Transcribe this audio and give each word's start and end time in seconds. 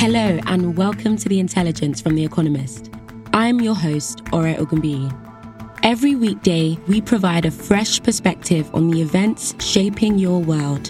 Hello, 0.00 0.40
and 0.46 0.78
welcome 0.78 1.18
to 1.18 1.28
The 1.28 1.38
Intelligence 1.38 2.00
from 2.00 2.14
The 2.14 2.24
Economist. 2.24 2.90
I'm 3.34 3.60
your 3.60 3.74
host, 3.74 4.22
Ore 4.32 4.54
Ogunbiyi. 4.54 5.12
Every 5.82 6.14
weekday, 6.14 6.78
we 6.88 7.02
provide 7.02 7.44
a 7.44 7.50
fresh 7.50 8.02
perspective 8.02 8.74
on 8.74 8.88
the 8.88 9.02
events 9.02 9.54
shaping 9.62 10.18
your 10.18 10.40
world. 10.40 10.86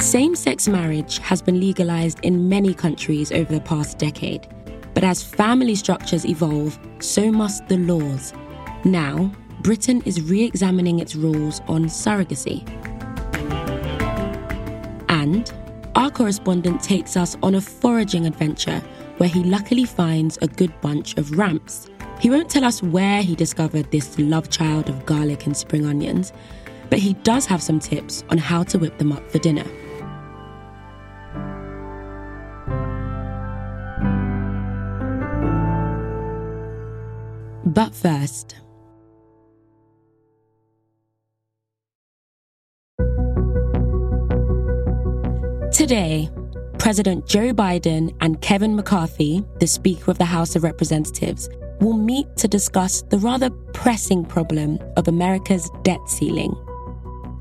Same 0.00 0.36
sex 0.36 0.68
marriage 0.68 1.18
has 1.18 1.42
been 1.42 1.58
legalized 1.58 2.20
in 2.22 2.48
many 2.48 2.72
countries 2.72 3.32
over 3.32 3.52
the 3.52 3.60
past 3.60 3.98
decade. 3.98 4.46
But 4.94 5.02
as 5.02 5.24
family 5.24 5.74
structures 5.74 6.24
evolve, 6.24 6.78
so 7.00 7.32
must 7.32 7.66
the 7.66 7.78
laws. 7.78 8.32
Now, 8.84 9.32
Britain 9.62 10.02
is 10.04 10.22
re 10.22 10.44
examining 10.44 11.00
its 11.00 11.16
rules 11.16 11.62
on 11.66 11.86
surrogacy. 11.86 12.62
And 15.08 15.52
our 15.96 16.10
correspondent 16.10 16.82
takes 16.82 17.16
us 17.16 17.36
on 17.42 17.54
a 17.54 17.60
foraging 17.60 18.26
adventure 18.26 18.82
where 19.18 19.28
he 19.28 19.44
luckily 19.44 19.84
finds 19.84 20.38
a 20.42 20.48
good 20.48 20.72
bunch 20.80 21.16
of 21.16 21.38
ramps. 21.38 21.88
He 22.20 22.30
won't 22.30 22.50
tell 22.50 22.64
us 22.64 22.82
where 22.82 23.22
he 23.22 23.36
discovered 23.36 23.90
this 23.90 24.18
love 24.18 24.50
child 24.50 24.88
of 24.88 25.06
garlic 25.06 25.46
and 25.46 25.56
spring 25.56 25.86
onions, 25.86 26.32
but 26.90 26.98
he 26.98 27.14
does 27.22 27.46
have 27.46 27.62
some 27.62 27.78
tips 27.78 28.24
on 28.30 28.38
how 28.38 28.64
to 28.64 28.78
whip 28.78 28.98
them 28.98 29.12
up 29.12 29.30
for 29.30 29.38
dinner. 29.38 29.64
But 37.64 37.94
first, 37.94 38.56
Today, 45.84 46.30
President 46.78 47.26
Joe 47.26 47.52
Biden 47.52 48.16
and 48.22 48.40
Kevin 48.40 48.74
McCarthy, 48.74 49.44
the 49.60 49.66
Speaker 49.66 50.10
of 50.10 50.16
the 50.16 50.24
House 50.24 50.56
of 50.56 50.64
Representatives, 50.64 51.50
will 51.78 51.92
meet 51.92 52.38
to 52.38 52.48
discuss 52.48 53.02
the 53.02 53.18
rather 53.18 53.50
pressing 53.74 54.24
problem 54.24 54.78
of 54.96 55.08
America's 55.08 55.70
debt 55.82 56.00
ceiling. 56.08 56.56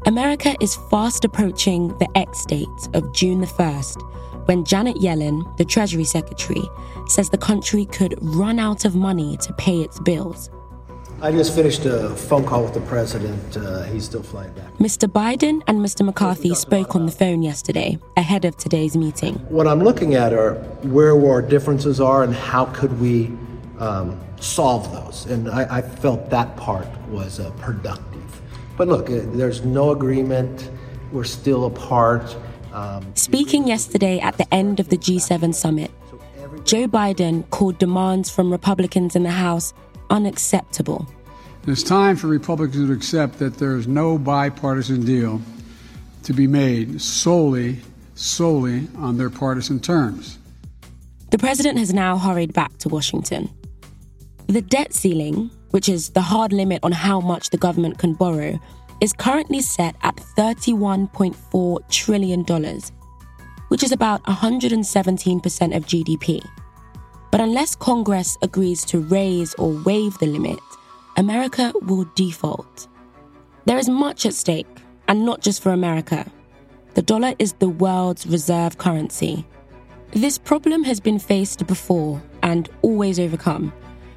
America 0.08 0.58
is 0.60 0.76
fast 0.90 1.24
approaching 1.24 1.88
the 2.00 2.18
X 2.18 2.46
date 2.46 2.68
of 2.94 3.16
June 3.16 3.40
the 3.40 3.48
1st, 3.48 4.02
when 4.50 4.66
Janet 4.66 4.98
Yellen, 4.98 5.56
the 5.56 5.64
Treasury 5.64 6.04
Secretary, 6.04 6.64
says 7.08 7.30
the 7.30 7.38
country 7.38 7.86
could 7.86 8.14
run 8.20 8.60
out 8.60 8.84
of 8.84 8.94
money 8.94 9.38
to 9.38 9.54
pay 9.54 9.80
its 9.80 10.02
bills. 10.02 10.50
I 11.24 11.32
just 11.32 11.56
finished 11.56 11.86
a 11.86 12.10
phone 12.10 12.44
call 12.44 12.66
with 12.66 12.74
the 12.74 12.82
president. 12.82 13.56
Uh, 13.56 13.84
he's 13.84 14.04
still 14.04 14.22
flying 14.22 14.52
back. 14.56 14.74
Mr. 14.74 15.08
Biden 15.08 15.62
and 15.68 15.80
Mr. 15.80 16.06
McCarthy 16.06 16.54
spoke 16.54 16.98
on 16.98 17.06
the 17.06 17.14
phone 17.14 17.42
yesterday, 17.42 17.98
ahead 18.18 18.44
of 18.44 18.58
today's 18.58 18.98
meeting. 18.98 19.36
What 19.48 19.66
I'm 19.66 19.80
looking 19.80 20.16
at 20.16 20.34
are 20.34 20.56
where 20.84 21.16
our 21.16 21.42
differences 21.42 22.02
are 22.02 22.24
and 22.24 22.34
how 22.36 22.66
could 22.66 23.00
we 23.00 23.32
um, 23.80 24.20
solve 24.42 24.92
those. 24.92 25.26
And 25.28 25.50
I, 25.50 25.78
I, 25.78 25.82
felt 25.82 26.30
that 26.30 26.58
part 26.58 26.90
was 27.08 27.40
uh, 27.40 27.52
productive. 27.52 28.42
But 28.76 28.90
look, 28.90 29.10
uh, 29.10 29.22
there's 29.28 29.64
no 29.64 29.92
agreement. 29.92 30.70
We're 31.14 31.24
still 31.24 31.68
apart. 31.68 32.36
Um, 32.74 33.16
Speaking 33.16 33.66
yesterday 33.66 34.20
at 34.20 34.38
the 34.38 34.54
end 34.54 34.82
of 34.82 34.90
the 34.90 34.98
G7 34.98 35.56
summit, 35.56 35.90
Joe 36.66 36.88
Biden 36.88 37.50
called 37.50 37.78
demands 37.78 38.30
from 38.30 38.52
Republicans 38.52 39.16
in 39.16 39.24
the 39.24 39.32
House 39.32 39.74
unacceptable. 40.14 41.06
It's 41.68 41.84
time 41.84 42.16
for 42.16 42.28
Republicans 42.28 42.88
to 42.88 42.94
accept 42.94 43.40
that 43.40 43.58
there 43.58 43.76
is 43.76 43.88
no 43.88 44.18
bipartisan 44.18 45.04
deal 45.04 45.42
to 46.24 46.34
be 46.34 46.48
made 46.48 47.02
solely, 47.02 47.80
solely 48.16 48.88
on 48.98 49.18
their 49.18 49.30
partisan 49.30 49.80
terms. 49.80 50.38
The 51.32 51.38
president 51.38 51.80
has 51.80 51.94
now 51.94 52.18
hurried 52.18 52.54
back 52.54 52.78
to 52.78 52.90
Washington. 52.90 53.50
The 54.48 54.62
debt 54.62 54.94
ceiling, 54.94 55.50
which 55.72 55.90
is 55.90 56.12
the 56.12 56.22
hard 56.22 56.54
limit 56.54 56.80
on 56.84 56.92
how 56.92 57.20
much 57.20 57.50
the 57.50 57.58
government 57.58 57.98
can 57.98 58.14
borrow, 58.14 58.60
is 59.02 59.14
currently 59.14 59.62
set 59.62 59.96
at 60.04 60.16
$31.4 60.38 61.90
trillion, 61.90 62.46
which 63.70 63.84
is 63.84 63.92
about 63.92 64.24
117% 64.26 65.76
of 65.76 65.86
GDP. 65.86 66.46
But 67.34 67.42
unless 67.42 67.74
Congress 67.74 68.38
agrees 68.44 68.86
to 68.86 69.00
raise 69.00 69.56
or 69.56 69.72
waive 69.72 70.16
the 70.20 70.28
limit, 70.28 70.60
America 71.18 71.74
will 71.82 72.06
default. 72.14 72.88
There 73.66 73.80
is 73.80 73.90
much 73.90 74.28
at 74.28 74.36
stake, 74.36 74.68
and 75.08 75.26
not 75.26 75.42
just 75.42 75.64
for 75.64 75.72
America. 75.72 76.32
The 76.94 77.02
dollar 77.02 77.34
is 77.40 77.54
the 77.54 77.70
world's 77.70 78.28
reserve 78.28 78.78
currency. 78.78 79.48
This 80.12 80.38
problem 80.38 80.84
has 80.84 81.00
been 81.00 81.18
faced 81.18 81.66
before 81.66 82.22
and 82.44 82.70
always 82.84 83.20
overcome. 83.20 83.74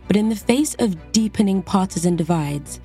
But 0.09 0.17
in 0.17 0.29
the 0.29 0.37
face 0.37 0.77
of 0.79 1.11
deepening 1.13 1.63
partisan 1.63 2.17
divides, 2.17 2.81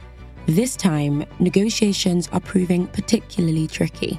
this 0.45 0.77
time 0.77 1.25
negotiations 1.39 2.29
are 2.31 2.39
proving 2.39 2.87
particularly 2.87 3.67
tricky. 3.67 4.17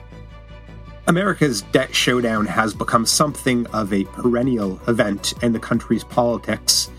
America's 1.08 1.62
debt 1.62 1.92
showdown 1.94 2.46
has 2.46 2.72
become 2.72 3.04
something 3.04 3.66
of 3.68 3.92
a 3.92 4.04
perennial 4.04 4.80
event 4.86 5.34
in 5.42 5.52
the 5.52 5.58
country's 5.58 6.04
politics. 6.04 6.90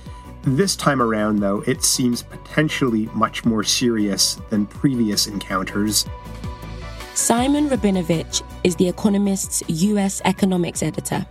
This 0.44 0.76
time 0.76 1.02
around, 1.02 1.40
though, 1.40 1.62
it 1.62 1.84
seems 1.84 2.22
potentially 2.22 3.06
much 3.14 3.46
more 3.46 3.64
serious 3.64 4.42
than 4.50 4.66
previous 4.66 5.28
encounters. 5.28 6.06
Simon 7.14 7.70
Rabinovitch 7.70 8.42
is 8.66 8.76
The 8.76 8.90
Economist's 8.90 9.64
US 9.68 10.22
economics 10.26 10.84
editor. 10.84 11.26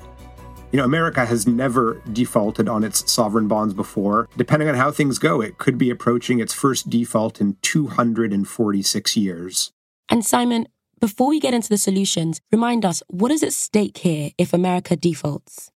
You 0.70 0.78
know, 0.78 0.84
America 0.84 1.26
has 1.26 1.46
never 1.46 2.00
defaulted 2.10 2.70
on 2.70 2.82
its 2.84 3.12
sovereign 3.12 3.48
bonds 3.48 3.74
before. 3.74 4.30
Depending 4.38 4.70
on 4.70 4.76
how 4.76 4.90
things 4.90 5.18
go, 5.18 5.42
it 5.42 5.58
could 5.58 5.76
be 5.76 5.90
approaching 5.90 6.40
its 6.40 6.54
first 6.54 6.88
default 6.88 7.38
in 7.42 7.58
246 7.60 9.16
years. 9.18 9.72
And 10.08 10.24
Simon, 10.24 10.66
before 11.02 11.26
we 11.26 11.40
get 11.40 11.52
into 11.52 11.68
the 11.68 11.76
solutions, 11.76 12.40
remind 12.52 12.84
us 12.84 13.02
what 13.08 13.32
is 13.32 13.42
at 13.42 13.52
stake 13.52 13.98
here 13.98 14.30
if 14.38 14.52
America 14.52 14.94
defaults? 14.94 15.72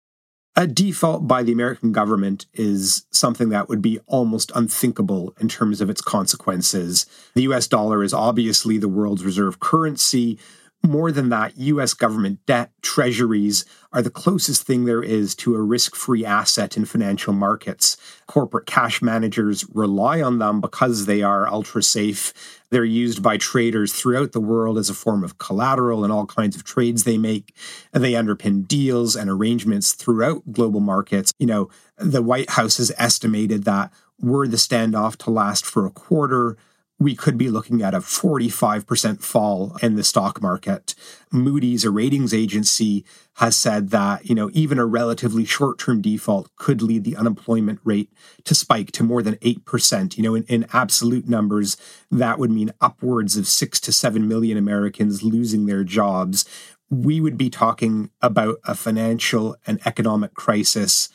A 0.55 0.67
default 0.67 1.27
by 1.27 1.41
the 1.41 1.51
American 1.51 1.91
government 1.91 2.45
is 2.53 3.07
something 3.09 3.49
that 3.49 3.67
would 3.67 3.81
be 3.81 3.97
almost 4.05 4.51
unthinkable 4.53 5.33
in 5.41 5.49
terms 5.49 5.81
of 5.81 5.89
its 5.89 5.99
consequences. 5.99 7.07
The 7.33 7.41
US 7.49 7.67
dollar 7.67 8.03
is 8.03 8.13
obviously 8.13 8.77
the 8.77 8.87
world's 8.87 9.25
reserve 9.25 9.59
currency. 9.59 10.37
More 10.85 11.11
than 11.11 11.29
that, 11.29 11.57
US 11.57 11.95
government 11.95 12.45
debt, 12.45 12.71
treasuries 12.83 13.65
are 13.91 14.03
the 14.03 14.11
closest 14.11 14.63
thing 14.63 14.85
there 14.85 15.01
is 15.01 15.33
to 15.37 15.55
a 15.55 15.61
risk 15.61 15.95
free 15.95 16.23
asset 16.23 16.77
in 16.77 16.85
financial 16.85 17.33
markets. 17.33 17.97
Corporate 18.27 18.67
cash 18.67 19.01
managers 19.01 19.65
rely 19.73 20.21
on 20.21 20.37
them 20.37 20.61
because 20.61 21.05
they 21.05 21.23
are 21.23 21.47
ultra 21.47 21.81
safe. 21.81 22.61
They're 22.69 22.85
used 22.85 23.23
by 23.23 23.37
traders 23.37 23.93
throughout 23.93 24.33
the 24.33 24.39
world 24.39 24.77
as 24.77 24.89
a 24.89 24.93
form 24.93 25.23
of 25.23 25.39
collateral 25.39 26.05
in 26.05 26.11
all 26.11 26.27
kinds 26.27 26.55
of 26.55 26.63
trades 26.63 27.03
they 27.03 27.17
make. 27.17 27.55
And 27.91 28.03
they 28.03 28.13
underpin 28.13 28.67
deals 28.67 29.15
and 29.15 29.27
arrangements 29.27 29.93
throughout 29.93 30.51
global 30.51 30.81
markets. 30.81 31.33
You 31.39 31.47
know, 31.47 31.69
the 31.97 32.21
White 32.21 32.51
House 32.51 32.77
has 32.77 32.91
estimated 32.97 33.63
that 33.63 33.91
were 34.19 34.47
the 34.47 34.57
standoff 34.57 35.15
to 35.17 35.31
last 35.31 35.65
for 35.65 35.87
a 35.87 35.91
quarter, 35.91 36.57
we 36.97 37.15
could 37.15 37.37
be 37.37 37.49
looking 37.49 37.81
at 37.81 37.93
a 37.93 37.99
45% 37.99 39.21
fall 39.21 39.75
in 39.81 39.95
the 39.95 40.03
stock 40.03 40.41
market. 40.41 40.95
Moody's, 41.31 41.83
a 41.83 41.91
ratings 41.91 42.33
agency, 42.33 43.03
has 43.35 43.57
said 43.57 43.89
that, 43.89 44.29
you 44.29 44.33
know, 44.33 44.49
even 44.53 44.79
a 44.79 44.85
relatively 44.85 45.43
short-term 45.43 46.01
default 46.01 46.55
could 46.55 46.81
lead 46.81 47.03
the 47.03 47.17
unemployment 47.17 47.81
rate 47.83 48.09
to 48.45 48.55
spike 48.55 48.93
to 48.93 49.03
more 49.03 49.21
than 49.21 49.35
8%. 49.35 50.15
You 50.15 50.23
know, 50.23 50.35
in, 50.35 50.43
in 50.43 50.67
absolute 50.71 51.27
numbers, 51.27 51.75
that 52.09 52.39
would 52.39 52.51
mean 52.51 52.71
upwards 52.79 53.35
of 53.35 53.45
six 53.45 53.81
to 53.81 53.91
seven 53.91 54.27
million 54.27 54.57
Americans 54.57 55.21
losing 55.21 55.65
their 55.65 55.83
jobs. 55.83 56.45
We 56.89 57.19
would 57.19 57.37
be 57.37 57.49
talking 57.49 58.09
about 58.21 58.59
a 58.63 58.73
financial 58.73 59.57
and 59.67 59.85
economic 59.85 60.33
crisis 60.33 61.09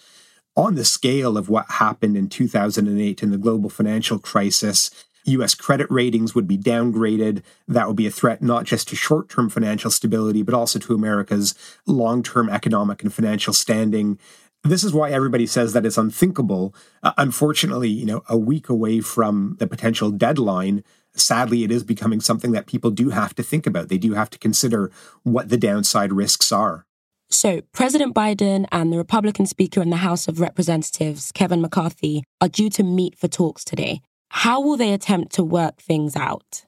on 0.56 0.74
the 0.74 0.84
scale 0.84 1.38
of 1.38 1.48
what 1.48 1.70
happened 1.70 2.18
in 2.18 2.28
2008 2.28 3.22
in 3.22 3.30
the 3.30 3.38
global 3.38 3.70
financial 3.70 4.18
crisis 4.18 4.90
US 5.30 5.54
credit 5.54 5.90
ratings 5.90 6.34
would 6.34 6.46
be 6.46 6.58
downgraded. 6.58 7.42
That 7.66 7.86
would 7.86 7.96
be 7.96 8.06
a 8.06 8.10
threat 8.10 8.42
not 8.42 8.64
just 8.64 8.88
to 8.88 8.96
short 8.96 9.28
term 9.28 9.48
financial 9.48 9.90
stability, 9.90 10.42
but 10.42 10.54
also 10.54 10.78
to 10.78 10.94
America's 10.94 11.54
long 11.86 12.22
term 12.22 12.48
economic 12.48 13.02
and 13.02 13.12
financial 13.12 13.52
standing. 13.52 14.18
This 14.62 14.84
is 14.84 14.92
why 14.92 15.10
everybody 15.10 15.46
says 15.46 15.72
that 15.72 15.86
it's 15.86 15.96
unthinkable. 15.96 16.74
Uh, 17.02 17.12
unfortunately, 17.16 17.88
you 17.88 18.04
know, 18.04 18.22
a 18.28 18.36
week 18.36 18.68
away 18.68 19.00
from 19.00 19.56
the 19.58 19.66
potential 19.66 20.10
deadline, 20.10 20.84
sadly, 21.14 21.64
it 21.64 21.70
is 21.70 21.82
becoming 21.82 22.20
something 22.20 22.52
that 22.52 22.66
people 22.66 22.90
do 22.90 23.08
have 23.10 23.34
to 23.36 23.42
think 23.42 23.66
about. 23.66 23.88
They 23.88 23.98
do 23.98 24.12
have 24.12 24.28
to 24.30 24.38
consider 24.38 24.90
what 25.22 25.48
the 25.48 25.56
downside 25.56 26.12
risks 26.12 26.52
are. 26.52 26.84
So, 27.32 27.60
President 27.72 28.12
Biden 28.14 28.66
and 28.72 28.92
the 28.92 28.98
Republican 28.98 29.46
Speaker 29.46 29.80
in 29.80 29.90
the 29.90 29.98
House 29.98 30.26
of 30.26 30.40
Representatives, 30.40 31.30
Kevin 31.30 31.60
McCarthy, 31.60 32.24
are 32.40 32.48
due 32.48 32.68
to 32.70 32.82
meet 32.82 33.16
for 33.16 33.28
talks 33.28 33.64
today. 33.64 34.02
How 34.30 34.60
will 34.60 34.76
they 34.76 34.92
attempt 34.92 35.32
to 35.34 35.44
work 35.44 35.80
things 35.80 36.16
out? 36.16 36.64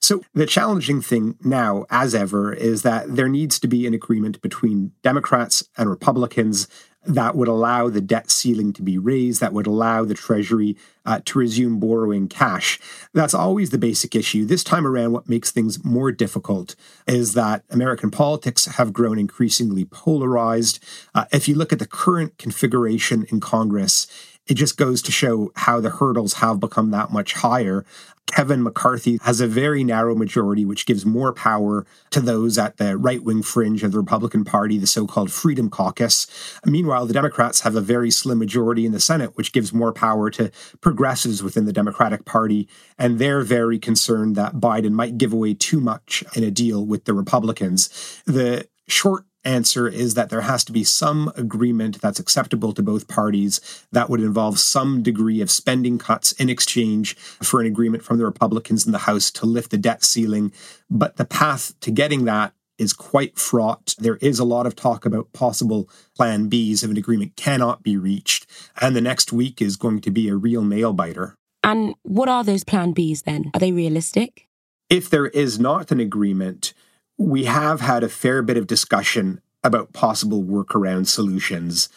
So, 0.00 0.24
the 0.34 0.46
challenging 0.46 1.00
thing 1.00 1.36
now, 1.44 1.84
as 1.88 2.12
ever, 2.12 2.52
is 2.52 2.82
that 2.82 3.14
there 3.14 3.28
needs 3.28 3.60
to 3.60 3.68
be 3.68 3.86
an 3.86 3.94
agreement 3.94 4.40
between 4.40 4.92
Democrats 5.02 5.62
and 5.76 5.88
Republicans 5.88 6.66
that 7.04 7.34
would 7.34 7.48
allow 7.48 7.88
the 7.88 8.00
debt 8.00 8.30
ceiling 8.30 8.72
to 8.72 8.82
be 8.82 8.96
raised, 8.96 9.40
that 9.40 9.52
would 9.52 9.66
allow 9.66 10.04
the 10.04 10.14
Treasury 10.14 10.76
uh, 11.04 11.20
to 11.24 11.38
resume 11.38 11.80
borrowing 11.80 12.28
cash. 12.28 12.78
That's 13.12 13.34
always 13.34 13.70
the 13.70 13.78
basic 13.78 14.14
issue. 14.14 14.44
This 14.44 14.62
time 14.62 14.86
around, 14.86 15.12
what 15.12 15.28
makes 15.28 15.50
things 15.50 15.84
more 15.84 16.12
difficult 16.12 16.76
is 17.06 17.34
that 17.34 17.64
American 17.70 18.10
politics 18.10 18.66
have 18.66 18.92
grown 18.92 19.18
increasingly 19.18 19.84
polarized. 19.84 20.78
Uh, 21.14 21.24
if 21.32 21.48
you 21.48 21.56
look 21.56 21.72
at 21.72 21.80
the 21.80 21.86
current 21.86 22.38
configuration 22.38 23.26
in 23.30 23.40
Congress, 23.40 24.06
it 24.48 24.54
just 24.54 24.76
goes 24.76 25.02
to 25.02 25.12
show 25.12 25.52
how 25.56 25.80
the 25.80 25.90
hurdles 25.90 26.34
have 26.34 26.60
become 26.60 26.90
that 26.90 27.12
much 27.12 27.34
higher. 27.34 27.84
Kevin 28.26 28.62
McCarthy 28.62 29.18
has 29.24 29.40
a 29.40 29.46
very 29.46 29.84
narrow 29.84 30.14
majority, 30.14 30.64
which 30.64 30.86
gives 30.86 31.04
more 31.04 31.32
power 31.32 31.84
to 32.10 32.20
those 32.20 32.56
at 32.56 32.78
the 32.78 32.96
right 32.96 33.22
wing 33.22 33.42
fringe 33.42 33.82
of 33.82 33.92
the 33.92 33.98
Republican 33.98 34.44
Party, 34.44 34.78
the 34.78 34.86
so 34.86 35.06
called 35.06 35.30
Freedom 35.30 35.68
Caucus. 35.68 36.26
Meanwhile, 36.64 37.06
the 37.06 37.12
Democrats 37.12 37.60
have 37.60 37.76
a 37.76 37.80
very 37.80 38.10
slim 38.10 38.38
majority 38.38 38.86
in 38.86 38.92
the 38.92 39.00
Senate, 39.00 39.36
which 39.36 39.52
gives 39.52 39.74
more 39.74 39.92
power 39.92 40.30
to 40.30 40.50
progressives 40.80 41.42
within 41.42 41.66
the 41.66 41.72
Democratic 41.72 42.24
Party. 42.24 42.68
And 42.98 43.18
they're 43.18 43.42
very 43.42 43.78
concerned 43.78 44.34
that 44.36 44.54
Biden 44.54 44.92
might 44.92 45.18
give 45.18 45.32
away 45.32 45.52
too 45.52 45.80
much 45.80 46.24
in 46.34 46.42
a 46.42 46.50
deal 46.50 46.86
with 46.86 47.04
the 47.04 47.14
Republicans. 47.14 48.22
The 48.24 48.66
short 48.88 49.26
answer 49.44 49.88
is 49.88 50.14
that 50.14 50.30
there 50.30 50.42
has 50.42 50.64
to 50.64 50.72
be 50.72 50.84
some 50.84 51.32
agreement 51.36 52.00
that's 52.00 52.20
acceptable 52.20 52.72
to 52.72 52.82
both 52.82 53.08
parties 53.08 53.60
that 53.92 54.08
would 54.08 54.20
involve 54.20 54.58
some 54.58 55.02
degree 55.02 55.40
of 55.40 55.50
spending 55.50 55.98
cuts 55.98 56.32
in 56.32 56.48
exchange 56.48 57.16
for 57.16 57.60
an 57.60 57.66
agreement 57.66 58.04
from 58.04 58.18
the 58.18 58.24
Republicans 58.24 58.86
in 58.86 58.92
the 58.92 58.98
House 58.98 59.30
to 59.32 59.46
lift 59.46 59.70
the 59.70 59.78
debt 59.78 60.04
ceiling. 60.04 60.52
But 60.90 61.16
the 61.16 61.24
path 61.24 61.78
to 61.80 61.90
getting 61.90 62.24
that 62.24 62.52
is 62.78 62.92
quite 62.92 63.38
fraught. 63.38 63.94
There 63.98 64.16
is 64.16 64.38
a 64.38 64.44
lot 64.44 64.66
of 64.66 64.74
talk 64.74 65.04
about 65.04 65.32
possible 65.32 65.88
plan 66.16 66.50
Bs 66.50 66.82
if 66.82 66.90
an 66.90 66.96
agreement 66.96 67.36
cannot 67.36 67.82
be 67.82 67.96
reached. 67.96 68.46
And 68.80 68.96
the 68.96 69.00
next 69.00 69.32
week 69.32 69.62
is 69.62 69.76
going 69.76 70.00
to 70.02 70.10
be 70.10 70.28
a 70.28 70.36
real 70.36 70.62
nail 70.62 70.92
biter. 70.92 71.36
And 71.62 71.94
what 72.02 72.28
are 72.28 72.42
those 72.42 72.64
plan 72.64 72.94
Bs 72.94 73.22
then? 73.22 73.50
Are 73.54 73.60
they 73.60 73.72
realistic? 73.72 74.48
If 74.90 75.08
there 75.08 75.28
is 75.28 75.58
not 75.58 75.90
an 75.90 76.00
agreement, 76.00 76.74
we 77.18 77.44
have 77.44 77.80
had 77.80 78.02
a 78.02 78.08
fair 78.08 78.42
bit 78.42 78.56
of 78.56 78.66
discussion 78.66 79.40
about 79.62 79.92
possible 79.92 80.42
workaround 80.42 81.06
solutions. 81.06 81.88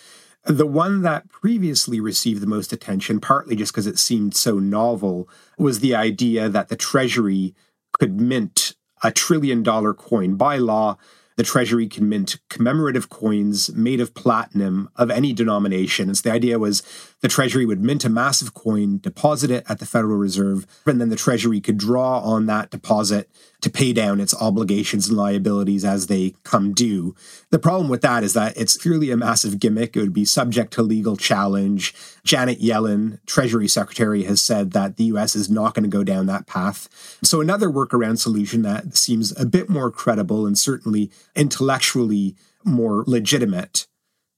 The 0.44 0.68
one 0.68 1.02
that 1.02 1.30
previously 1.30 2.00
received 2.00 2.42
the 2.42 2.48
most 2.48 2.72
attention, 2.72 3.20
partly 3.20 3.56
just 3.56 3.72
because 3.74 3.88
it 3.88 3.98
seemed 3.98 4.36
so 4.36 4.60
novel, 4.60 5.28
was 5.58 5.80
the 5.80 5.96
idea 5.96 6.50
that 6.50 6.70
the 6.70 6.76
Treasury 6.76 7.56
could 8.00 8.22
mint 8.22 8.76
a 9.04 9.12
trillion 9.12 9.64
dollar 9.64 9.94
coin 9.94 10.36
by 10.36 10.58
law 10.58 10.98
the 11.36 11.44
Treasury 11.44 11.88
can 11.88 12.08
mint 12.08 12.40
commemorative 12.50 13.10
coins 13.10 13.74
made 13.74 14.00
of 14.00 14.14
platinum 14.14 14.90
of 14.96 15.12
any 15.12 15.34
denomination. 15.34 16.08
And 16.08 16.18
so 16.18 16.30
the 16.30 16.36
idea 16.36 16.60
was 16.60 16.82
the 17.26 17.30
Treasury 17.30 17.66
would 17.66 17.84
mint 17.84 18.06
a 18.06 18.10
massive 18.10 18.54
coin, 18.54 19.00
deposit 19.00 19.50
it 19.50 19.66
at 19.68 19.80
the 19.80 19.86
Federal 19.88 20.16
Reserve, 20.16 20.68
and 20.86 21.02
then 21.02 21.10
the 21.10 21.16
Treasury 21.16 21.60
could 21.60 21.76
draw 21.76 22.20
on 22.20 22.46
that 22.46 22.70
deposit 22.70 23.32
to 23.62 23.70
pay 23.72 23.94
down 23.94 24.20
its 24.20 24.40
obligations 24.40 25.08
and 25.08 25.18
liabilities 25.18 25.84
as 25.84 26.06
they 26.06 26.36
come 26.44 26.72
due. 26.72 27.16
The 27.50 27.58
problem 27.58 27.90
with 27.90 28.02
that 28.02 28.24
is 28.24 28.36
that 28.36 28.56
it's 28.56 28.78
purely 28.78 29.10
a 29.10 29.18
massive 29.18 29.60
gimmick. 29.60 29.98
It 29.98 30.02
would 30.02 30.14
be 30.14 30.24
subject 30.24 30.72
to 30.74 30.84
legal 30.84 31.18
challenge. 31.18 31.96
Janet 32.24 32.62
Yellen, 32.62 33.18
Treasury 33.26 33.68
Secretary, 33.68 34.22
has 34.26 34.40
said 34.40 34.74
that 34.74 34.98
the 34.98 35.06
US 35.06 35.36
is 35.36 35.50
not 35.50 35.74
going 35.74 35.82
to 35.82 35.90
go 35.90 36.04
down 36.04 36.28
that 36.28 36.46
path. 36.46 37.18
So, 37.24 37.42
another 37.42 37.70
workaround 37.70 38.20
solution 38.20 38.62
that 38.62 38.96
seems 38.96 39.36
a 39.42 39.48
bit 39.48 39.68
more 39.68 39.90
credible 39.90 40.46
and 40.46 40.56
certainly 40.56 41.10
intellectually 41.36 42.36
more 42.64 43.04
legitimate 43.08 43.88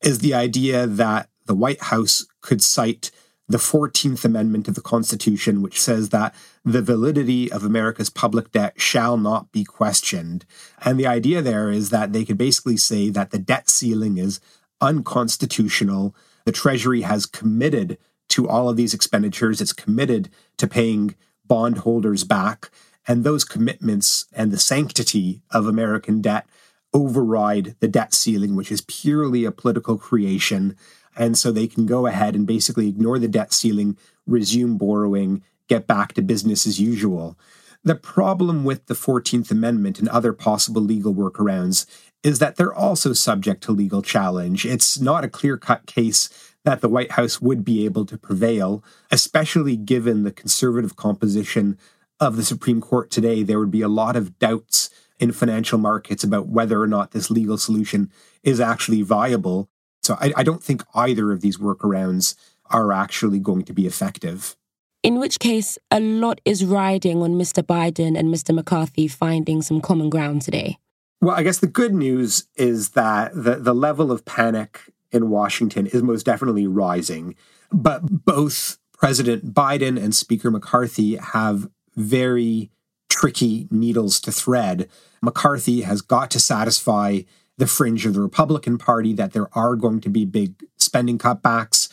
is 0.02 0.20
the 0.20 0.34
idea 0.34 0.88
that 0.88 1.28
the 1.48 1.56
White 1.56 1.82
House 1.84 2.26
could 2.42 2.62
cite 2.62 3.12
the 3.50 3.58
14th 3.58 4.26
Amendment 4.26 4.68
of 4.68 4.76
the 4.76 4.82
Constitution, 4.82 5.62
which 5.62 5.80
says 5.80 6.10
that 6.10 6.36
the 6.66 6.82
validity 6.82 7.52
of 7.52 7.64
America's 7.64 8.10
public 8.10 8.52
debt 8.52 8.80
shall 8.80 9.18
not 9.18 9.52
be 9.52 9.64
questioned. 9.64 10.46
And 10.84 11.00
the 11.00 11.08
idea 11.08 11.42
there 11.42 11.72
is 11.72 11.90
that 11.90 12.12
they 12.12 12.26
could 12.26 12.38
basically 12.38 12.78
say 12.78 13.10
that 13.10 13.32
the 13.32 13.40
debt 13.40 13.70
ceiling 13.70 14.18
is 14.18 14.42
unconstitutional. 14.82 16.14
The 16.46 16.52
Treasury 16.52 17.02
has 17.02 17.26
committed 17.26 17.98
to 18.30 18.50
all 18.50 18.68
of 18.68 18.76
these 18.76 18.94
expenditures, 18.94 19.62
it's 19.62 19.72
committed 19.72 20.30
to 20.58 20.68
paying 20.68 21.16
bondholders 21.46 22.26
back. 22.26 22.70
And 23.08 23.24
those 23.24 23.46
commitments 23.46 24.26
and 24.34 24.52
the 24.52 24.58
sanctity 24.58 25.42
of 25.52 25.66
American 25.66 26.22
debt 26.22 26.46
override 26.94 27.76
the 27.80 27.88
debt 27.88 28.14
ceiling, 28.14 28.56
which 28.56 28.72
is 28.72 28.82
purely 28.82 29.46
a 29.46 29.52
political 29.52 29.98
creation. 29.98 30.76
And 31.16 31.38
so 31.38 31.52
they 31.52 31.68
can 31.68 31.86
go 31.86 32.08
ahead 32.08 32.36
and 32.36 32.46
basically 32.46 32.88
ignore 32.88 33.20
the 33.20 33.28
debt 33.28 33.54
ceiling, 33.54 33.98
resume 34.26 34.78
borrowing, 34.78 35.44
get 35.68 35.88
back 35.88 36.14
to 36.14 36.22
business 36.22 36.66
as 36.66 36.80
usual. 36.80 37.38
The 37.84 37.96
problem 37.96 38.64
with 38.64 38.88
the 38.88 38.94
14th 38.94 39.52
Amendment 39.52 40.00
and 40.00 40.10
other 40.10 40.34
possible 40.34 40.82
legal 40.82 41.14
workarounds 41.14 41.86
is 42.24 42.40
that 42.40 42.56
they're 42.56 42.74
also 42.74 43.14
subject 43.14 43.64
to 43.64 43.72
legal 43.72 44.02
challenge. 44.02 44.66
It's 44.66 45.00
not 45.00 45.24
a 45.24 45.30
clear 45.30 45.58
cut 45.58 45.86
case 45.86 46.30
that 46.66 46.82
the 46.82 46.90
White 46.90 47.12
House 47.12 47.42
would 47.42 47.64
be 47.64 47.86
able 47.86 48.06
to 48.08 48.18
prevail, 48.18 48.84
especially 49.12 49.78
given 49.78 50.24
the 50.24 50.32
conservative 50.32 50.96
composition 50.96 51.78
of 52.20 52.36
the 52.36 52.44
Supreme 52.44 52.82
Court 52.82 53.10
today. 53.10 53.44
There 53.44 53.60
would 53.60 53.72
be 53.72 53.82
a 53.82 53.88
lot 53.88 54.16
of 54.16 54.38
doubts 54.40 54.90
in 55.20 55.32
financial 55.32 55.78
markets 55.78 56.24
about 56.24 56.48
whether 56.48 56.82
or 56.82 56.88
not 56.88 57.12
this 57.12 57.32
legal 57.32 57.58
solution 57.58 58.12
is 58.44 58.60
actually 58.60 59.02
viable. 59.02 59.70
So 60.04 60.16
I, 60.20 60.34
I 60.38 60.44
don't 60.44 60.64
think 60.64 60.84
either 60.94 61.32
of 61.32 61.42
these 61.42 61.58
workarounds 61.58 62.36
are 62.70 62.92
actually 62.92 63.40
going 63.40 63.64
to 63.64 63.74
be 63.74 63.88
effective. 63.88 64.56
In 65.04 65.20
which 65.20 65.40
case, 65.40 65.78
a 65.92 66.00
lot 66.00 66.42
is 66.44 66.66
riding 66.66 67.22
on 67.22 67.36
Mr. 67.36 67.64
Biden 67.64 68.18
and 68.18 68.34
Mr. 68.34 68.54
McCarthy 68.54 69.08
finding 69.08 69.62
some 69.62 69.80
common 69.80 70.10
ground 70.10 70.42
today. 70.42 70.78
Well, 71.22 71.36
I 71.36 71.44
guess 71.44 71.60
the 71.60 71.68
good 71.68 71.94
news 71.94 72.48
is 72.56 72.90
that 72.90 73.34
the, 73.34 73.56
the 73.56 73.74
level 73.74 74.12
of 74.12 74.26
panic 74.26 74.82
in 75.12 75.30
Washington 75.30 75.88
is 75.88 76.04
most 76.04 76.26
definitely 76.26 76.68
rising. 76.68 77.36
But 77.72 78.26
both 78.26 78.78
President 78.94 79.54
Biden 79.54 80.02
and 80.02 80.16
Speaker 80.16 80.52
McCarthy 80.52 81.16
have 81.16 81.70
very 81.96 82.72
tricky 83.18 83.68
needles 83.72 84.20
to 84.20 84.32
thread. 84.32 84.88
McCarthy 85.24 85.82
has 85.82 86.02
got 86.02 86.30
to 86.30 86.40
satisfy 86.40 87.22
the 87.58 87.66
fringe 87.66 88.06
of 88.06 88.14
the 88.14 88.22
Republican 88.22 88.78
Party 88.78 89.12
that 89.14 89.34
there 89.34 89.50
are 89.58 89.76
going 89.76 90.00
to 90.02 90.10
be 90.10 90.24
big 90.24 90.54
spending 90.78 91.18
cutbacks. 91.18 91.90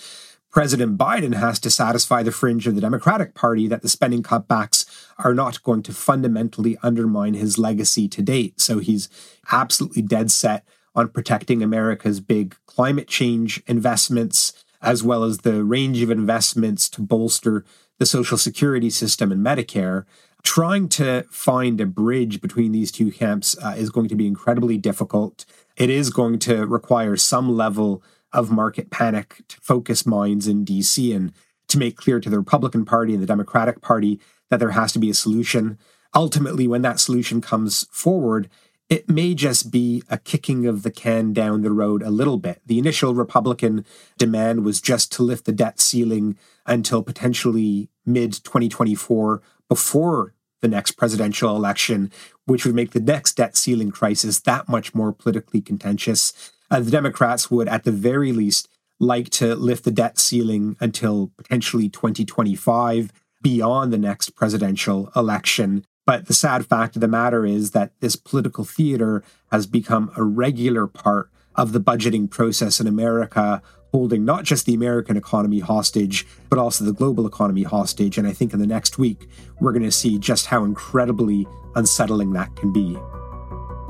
President 0.50 0.99
Biden 0.99 1.35
has 1.35 1.59
to 1.61 1.71
satisfy 1.71 2.23
the 2.23 2.31
fringe 2.31 2.66
of 2.66 2.75
the 2.75 2.81
Democratic 2.83 3.35
Party 3.35 3.66
that 3.69 3.81
the 3.81 3.88
spending 3.88 4.23
cutbacks 4.23 4.85
are 5.16 5.33
not 5.33 5.62
going 5.62 5.83
to 5.85 5.95
fundamentally 5.95 6.76
undermine 6.83 7.33
his 7.33 7.57
legacy 7.57 8.07
to 8.07 8.21
date. 8.21 8.61
So 8.61 8.78
he's 8.78 9.09
absolutely 9.50 10.02
dead 10.02 10.31
set 10.31 10.66
on 10.95 11.09
protecting 11.09 11.62
America's 11.62 12.21
big 12.21 12.54
climate 12.66 13.09
change 13.09 13.62
investments, 13.66 14.52
as 14.83 15.02
well 15.02 15.25
as 15.25 15.38
the 15.38 15.64
range 15.64 16.02
of 16.02 16.11
investments 16.11 16.90
to 16.90 17.00
bolster 17.00 17.64
the 17.99 18.04
Social 18.04 18.37
Security 18.37 18.90
system 18.90 19.33
and 19.33 19.45
Medicare 19.45 20.04
trying 20.44 20.88
to 20.90 21.24
find 21.30 21.80
a 21.80 21.86
bridge 21.86 22.40
between 22.40 22.72
these 22.72 22.92
two 22.92 23.10
camps 23.10 23.56
uh, 23.62 23.74
is 23.76 23.90
going 23.90 24.08
to 24.08 24.14
be 24.14 24.26
incredibly 24.26 24.76
difficult. 24.76 25.44
It 25.76 25.90
is 25.90 26.10
going 26.10 26.38
to 26.40 26.66
require 26.66 27.16
some 27.16 27.56
level 27.56 28.02
of 28.32 28.50
market 28.50 28.90
panic 28.90 29.42
to 29.48 29.60
focus 29.60 30.06
minds 30.06 30.46
in 30.46 30.64
DC 30.64 31.14
and 31.14 31.32
to 31.68 31.78
make 31.78 31.96
clear 31.96 32.20
to 32.20 32.28
the 32.28 32.38
Republican 32.38 32.84
Party 32.84 33.14
and 33.14 33.22
the 33.22 33.26
Democratic 33.26 33.80
Party 33.80 34.20
that 34.50 34.60
there 34.60 34.72
has 34.72 34.92
to 34.92 34.98
be 34.98 35.10
a 35.10 35.14
solution. 35.14 35.78
Ultimately, 36.14 36.68
when 36.68 36.82
that 36.82 37.00
solution 37.00 37.40
comes 37.40 37.86
forward, 37.90 38.50
it 38.90 39.08
may 39.08 39.34
just 39.34 39.70
be 39.70 40.02
a 40.10 40.18
kicking 40.18 40.66
of 40.66 40.82
the 40.82 40.90
can 40.90 41.32
down 41.32 41.62
the 41.62 41.72
road 41.72 42.02
a 42.02 42.10
little 42.10 42.36
bit. 42.36 42.60
The 42.66 42.78
initial 42.78 43.14
Republican 43.14 43.84
demand 44.18 44.64
was 44.64 44.80
just 44.80 45.10
to 45.12 45.22
lift 45.22 45.46
the 45.46 45.52
debt 45.52 45.80
ceiling 45.80 46.36
until 46.66 47.02
potentially 47.02 47.88
mid 48.06 48.32
2024 48.32 49.42
before 49.68 50.34
the 50.61 50.68
next 50.68 50.92
presidential 50.92 51.54
election, 51.54 52.11
which 52.46 52.64
would 52.64 52.75
make 52.75 52.92
the 52.92 53.00
next 53.00 53.34
debt 53.34 53.56
ceiling 53.56 53.90
crisis 53.90 54.40
that 54.40 54.68
much 54.68 54.94
more 54.94 55.12
politically 55.12 55.61
contentious. 55.61 56.52
Uh, 56.70 56.80
the 56.80 56.90
Democrats 56.90 57.50
would, 57.50 57.68
at 57.68 57.84
the 57.84 57.92
very 57.92 58.32
least, 58.32 58.68
like 58.99 59.28
to 59.28 59.54
lift 59.54 59.84
the 59.84 59.90
debt 59.90 60.18
ceiling 60.18 60.76
until 60.80 61.30
potentially 61.37 61.88
2025, 61.88 63.12
beyond 63.42 63.92
the 63.92 63.99
next 63.99 64.30
presidential 64.30 65.12
election. 65.14 65.84
But 66.06 66.26
the 66.26 66.34
sad 66.34 66.66
fact 66.66 66.96
of 66.96 67.00
the 67.00 67.08
matter 67.08 67.44
is 67.44 67.73
that 67.73 67.92
this 68.00 68.16
political 68.16 68.64
theater 68.64 69.23
has 69.52 69.66
become 69.66 70.11
a 70.16 70.23
regular 70.23 70.87
part 70.87 71.30
of 71.54 71.73
the 71.73 71.80
budgeting 71.80 72.28
process 72.28 72.80
in 72.80 72.87
America, 72.87 73.62
holding 73.94 74.24
not 74.24 74.42
just 74.42 74.66
the 74.66 74.74
American 74.74 75.16
economy 75.16 75.60
hostage, 75.60 76.26
but 76.50 76.58
also 76.58 76.84
the 76.84 76.92
global 76.92 77.28
economy 77.28 77.62
hostage. 77.62 78.18
And 78.18 78.26
I 78.26 78.32
think 78.32 78.52
in 78.52 78.58
the 78.58 78.66
next 78.66 78.98
week, 78.98 79.28
we're 79.60 79.70
going 79.70 79.84
to 79.84 79.92
see 79.92 80.18
just 80.18 80.46
how 80.46 80.64
incredibly 80.64 81.46
unsettling 81.76 82.32
that 82.32 82.56
can 82.56 82.72
be. 82.72 82.98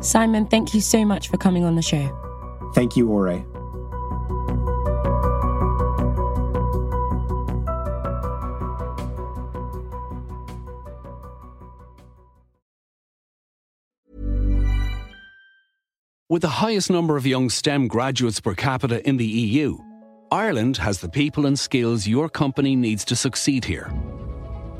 Simon, 0.02 0.44
thank 0.44 0.74
you 0.74 0.82
so 0.82 1.06
much 1.06 1.28
for 1.28 1.38
coming 1.38 1.64
on 1.64 1.74
the 1.74 1.80
show. 1.80 2.06
Thank 2.74 2.98
you, 2.98 3.08
Ore. 3.08 3.46
With 16.28 16.42
the 16.42 16.48
highest 16.48 16.90
number 16.90 17.16
of 17.16 17.26
young 17.26 17.48
STEM 17.48 17.88
graduates 17.88 18.40
per 18.40 18.54
capita 18.54 19.06
in 19.08 19.16
the 19.16 19.24
EU, 19.24 19.78
Ireland 20.30 20.76
has 20.78 21.00
the 21.00 21.08
people 21.08 21.46
and 21.46 21.58
skills 21.58 22.06
your 22.06 22.28
company 22.28 22.76
needs 22.76 23.04
to 23.06 23.16
succeed 23.16 23.64
here. 23.64 23.92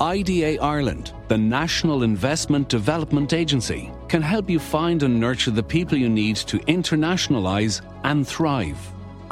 IDA 0.01 0.59
Ireland, 0.61 1.13
the 1.29 1.37
National 1.37 2.03
Investment 2.03 2.67
Development 2.67 3.31
Agency, 3.31 3.91
can 4.09 4.21
help 4.21 4.49
you 4.49 4.59
find 4.59 5.03
and 5.03 5.19
nurture 5.19 5.51
the 5.51 5.63
people 5.63 5.97
you 5.97 6.09
need 6.09 6.35
to 6.37 6.59
internationalise 6.59 7.81
and 8.03 8.27
thrive. 8.27 8.77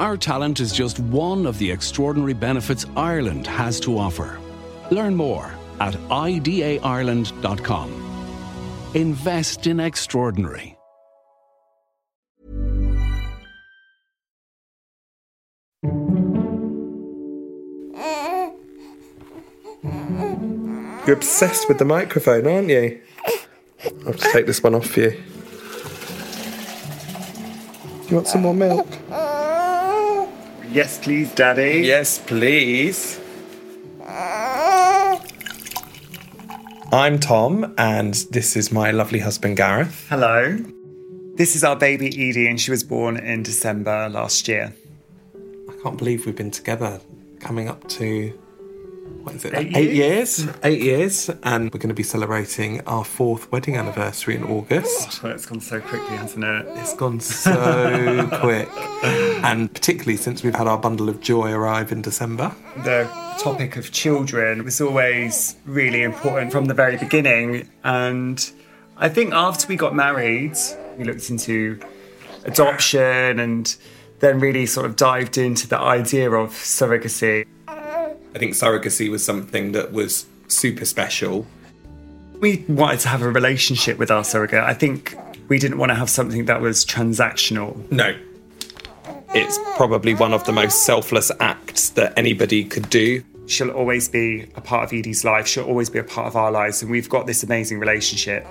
Our 0.00 0.16
talent 0.16 0.60
is 0.60 0.72
just 0.72 0.98
one 1.00 1.46
of 1.46 1.58
the 1.58 1.70
extraordinary 1.70 2.32
benefits 2.32 2.86
Ireland 2.96 3.46
has 3.46 3.78
to 3.80 3.98
offer. 3.98 4.40
Learn 4.90 5.14
more 5.14 5.52
at 5.80 5.94
idaireland.com. 5.94 7.90
Invest 8.94 9.66
in 9.66 9.80
extraordinary. 9.80 10.73
You're 21.06 21.16
obsessed 21.16 21.68
with 21.68 21.78
the 21.78 21.84
microphone, 21.84 22.46
aren't 22.46 22.70
you? 22.70 22.98
I'll 24.06 24.14
just 24.14 24.32
take 24.32 24.46
this 24.46 24.62
one 24.62 24.74
off 24.74 24.86
for 24.86 25.00
you. 25.00 25.10
Do 28.00 28.08
you 28.08 28.16
want 28.16 28.26
some 28.26 28.40
more 28.40 28.54
milk? 28.54 28.86
Yes, 30.72 30.98
please, 31.02 31.30
Daddy. 31.34 31.82
Yes, 31.84 32.18
please. 32.18 33.20
I'm 36.90 37.18
Tom, 37.20 37.74
and 37.76 38.14
this 38.30 38.56
is 38.56 38.72
my 38.72 38.90
lovely 38.90 39.18
husband 39.18 39.58
Gareth. 39.58 40.06
Hello. 40.08 40.56
This 41.34 41.54
is 41.54 41.64
our 41.64 41.76
baby 41.76 42.06
Edie, 42.08 42.46
and 42.46 42.58
she 42.58 42.70
was 42.70 42.82
born 42.82 43.18
in 43.18 43.42
December 43.42 44.08
last 44.08 44.48
year. 44.48 44.74
I 45.68 45.72
can't 45.82 45.98
believe 45.98 46.24
we've 46.24 46.34
been 46.34 46.50
together 46.50 46.98
coming 47.40 47.68
up 47.68 47.86
to 47.88 48.32
what 49.22 49.34
is 49.34 49.44
it? 49.44 49.54
Eight 49.54 49.76
Eight 49.76 49.92
years. 49.92 50.46
Eight 50.62 50.82
years, 50.82 51.30
and 51.42 51.72
we're 51.72 51.78
going 51.78 51.88
to 51.88 51.94
be 51.94 52.02
celebrating 52.02 52.80
our 52.82 53.04
fourth 53.04 53.50
wedding 53.50 53.76
anniversary 53.76 54.36
in 54.36 54.44
August. 54.44 55.20
Oh, 55.20 55.28
well, 55.28 55.32
it's 55.34 55.46
gone 55.46 55.60
so 55.60 55.80
quickly, 55.80 56.16
hasn't 56.16 56.44
it? 56.44 56.66
It's 56.78 56.94
gone 56.94 57.20
so 57.20 58.28
quick, 58.40 58.68
and 59.44 59.72
particularly 59.72 60.16
since 60.16 60.42
we've 60.42 60.54
had 60.54 60.66
our 60.66 60.78
bundle 60.78 61.08
of 61.08 61.20
joy 61.20 61.52
arrive 61.52 61.92
in 61.92 62.02
December. 62.02 62.54
The 62.84 63.08
topic 63.38 63.76
of 63.76 63.92
children 63.92 64.64
was 64.64 64.80
always 64.80 65.56
really 65.64 66.02
important 66.02 66.52
from 66.52 66.66
the 66.66 66.74
very 66.74 66.96
beginning, 66.96 67.68
and 67.82 68.50
I 68.96 69.08
think 69.08 69.32
after 69.32 69.66
we 69.68 69.76
got 69.76 69.94
married, 69.94 70.56
we 70.96 71.04
looked 71.04 71.30
into 71.30 71.80
adoption 72.44 73.40
and 73.40 73.74
then 74.20 74.38
really 74.38 74.66
sort 74.66 74.86
of 74.86 74.96
dived 74.96 75.38
into 75.38 75.66
the 75.66 75.78
idea 75.78 76.30
of 76.30 76.50
surrogacy. 76.50 77.46
I 78.34 78.38
think 78.38 78.54
surrogacy 78.54 79.10
was 79.10 79.24
something 79.24 79.72
that 79.72 79.92
was 79.92 80.26
super 80.48 80.84
special. 80.84 81.46
We 82.40 82.64
wanted 82.68 83.00
to 83.00 83.08
have 83.08 83.22
a 83.22 83.30
relationship 83.30 83.96
with 83.98 84.10
our 84.10 84.24
surrogate. 84.24 84.62
I 84.62 84.74
think 84.74 85.16
we 85.48 85.58
didn't 85.58 85.78
want 85.78 85.90
to 85.90 85.94
have 85.94 86.10
something 86.10 86.46
that 86.46 86.60
was 86.60 86.84
transactional. 86.84 87.90
No. 87.92 88.16
It's 89.34 89.58
probably 89.76 90.14
one 90.14 90.32
of 90.32 90.44
the 90.44 90.52
most 90.52 90.84
selfless 90.84 91.30
acts 91.40 91.90
that 91.90 92.16
anybody 92.16 92.64
could 92.64 92.90
do. 92.90 93.22
She'll 93.46 93.70
always 93.70 94.08
be 94.08 94.48
a 94.56 94.60
part 94.60 94.84
of 94.84 94.92
Edie's 94.92 95.24
life. 95.24 95.46
She'll 95.46 95.64
always 95.64 95.90
be 95.90 95.98
a 95.98 96.04
part 96.04 96.26
of 96.26 96.36
our 96.36 96.50
lives, 96.50 96.82
and 96.82 96.90
we've 96.90 97.08
got 97.08 97.26
this 97.26 97.42
amazing 97.42 97.78
relationship. 97.78 98.46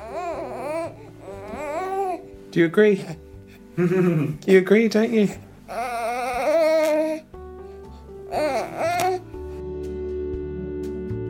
Do 2.51 2.59
you 2.59 2.65
agree? 2.65 3.03
you 3.77 4.57
agree, 4.59 4.87
don't 4.87 5.11
you? 5.11 5.29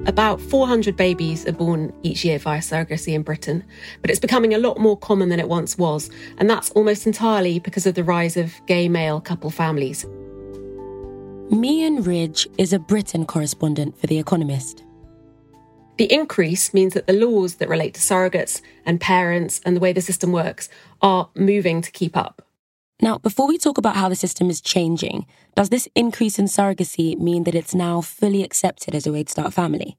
About 0.06 0.42
400 0.42 0.98
babies 0.98 1.48
are 1.48 1.54
born 1.54 1.94
each 2.04 2.26
year 2.26 2.38
via 2.38 2.60
surrogacy 2.60 3.14
in 3.14 3.22
Britain, 3.22 3.64
but 4.02 4.12
it's 4.12 4.20
becoming 4.20 4.54
a 4.54 4.58
lot 4.58 4.78
more 4.78 4.98
common 4.98 5.30
than 5.30 5.40
it 5.40 5.48
once 5.48 5.78
was, 5.78 6.10
and 6.38 6.50
that's 6.50 6.72
almost 6.72 7.08
entirely 7.08 7.60
because 7.60 7.86
of 7.86 7.96
the 7.96 8.04
rise 8.04 8.36
of 8.36 8.54
gay 8.66 8.90
male 8.90 9.22
couple 9.22 9.50
families. 9.50 10.06
Mian 11.50 12.04
Ridge 12.04 12.48
is 12.58 12.74
a 12.74 12.80
Britain 12.80 13.26
correspondent 13.26 13.98
for 13.98 14.08
The 14.08 14.20
Economist. 14.20 14.84
The 15.98 16.12
increase 16.12 16.74
means 16.74 16.96
that 16.96 17.08
the 17.08 17.14
laws 17.14 17.56
that 17.56 17.70
relate 17.70 17.94
to 17.94 18.02
surrogates 18.02 18.62
and 18.86 19.00
parents 19.00 19.62
and 19.64 19.74
the 19.74 19.80
way 19.80 19.94
the 19.94 20.02
system 20.02 20.34
works 20.34 20.68
are 21.02 21.30
moving 21.36 21.82
to 21.82 21.92
keep 21.92 22.18
up. 22.18 22.46
Now, 23.02 23.18
before 23.18 23.48
we 23.48 23.58
talk 23.58 23.78
about 23.78 23.96
how 23.96 24.08
the 24.08 24.16
system 24.16 24.50
is 24.50 24.62
changing, 24.62 25.26
does 25.56 25.70
this 25.70 25.88
increase 25.96 26.38
in 26.38 26.46
surrogacy 26.46 27.18
mean 27.18 27.44
that 27.44 27.56
it's 27.56 27.76
now 27.76 28.02
fully 28.02 28.44
accepted 28.44 28.96
as 28.96 29.08
a 29.08 29.12
way 29.12 29.24
to 29.24 29.32
start 29.32 29.48
a 29.48 29.52
family? 29.52 29.98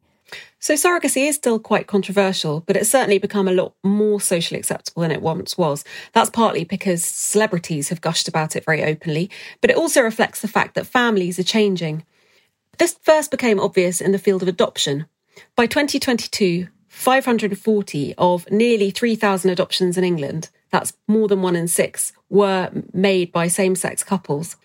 So, 0.58 0.74
surrogacy 0.74 1.28
is 1.28 1.36
still 1.36 1.58
quite 1.58 1.86
controversial, 1.86 2.60
but 2.66 2.76
it's 2.76 2.90
certainly 2.90 3.18
become 3.18 3.46
a 3.46 3.52
lot 3.52 3.74
more 3.82 4.20
socially 4.20 4.58
acceptable 4.58 5.02
than 5.02 5.10
it 5.10 5.22
once 5.22 5.58
was. 5.58 5.84
That's 6.12 6.30
partly 6.30 6.64
because 6.64 7.04
celebrities 7.04 7.90
have 7.90 8.00
gushed 8.00 8.28
about 8.28 8.56
it 8.56 8.64
very 8.64 8.82
openly, 8.82 9.30
but 9.60 9.70
it 9.70 9.76
also 9.76 10.00
reflects 10.00 10.40
the 10.40 10.48
fact 10.48 10.74
that 10.74 10.86
families 10.86 11.38
are 11.38 11.44
changing. 11.44 12.04
This 12.78 12.98
first 13.02 13.30
became 13.30 13.60
obvious 13.60 14.00
in 14.00 14.12
the 14.12 14.18
field 14.18 14.42
of 14.42 14.48
adoption. 14.48 15.06
By 15.56 15.66
2022, 15.66 16.68
540 16.88 18.14
of 18.16 18.50
nearly 18.50 18.90
3,000 18.90 19.50
adoptions 19.50 19.98
in 19.98 20.04
England, 20.04 20.48
that's 20.74 20.92
more 21.06 21.28
than 21.28 21.40
one 21.40 21.54
in 21.54 21.68
six, 21.68 22.12
were 22.28 22.68
made 22.92 23.30
by 23.30 23.46
same 23.46 23.76
sex 23.76 24.02
couples. 24.02 24.56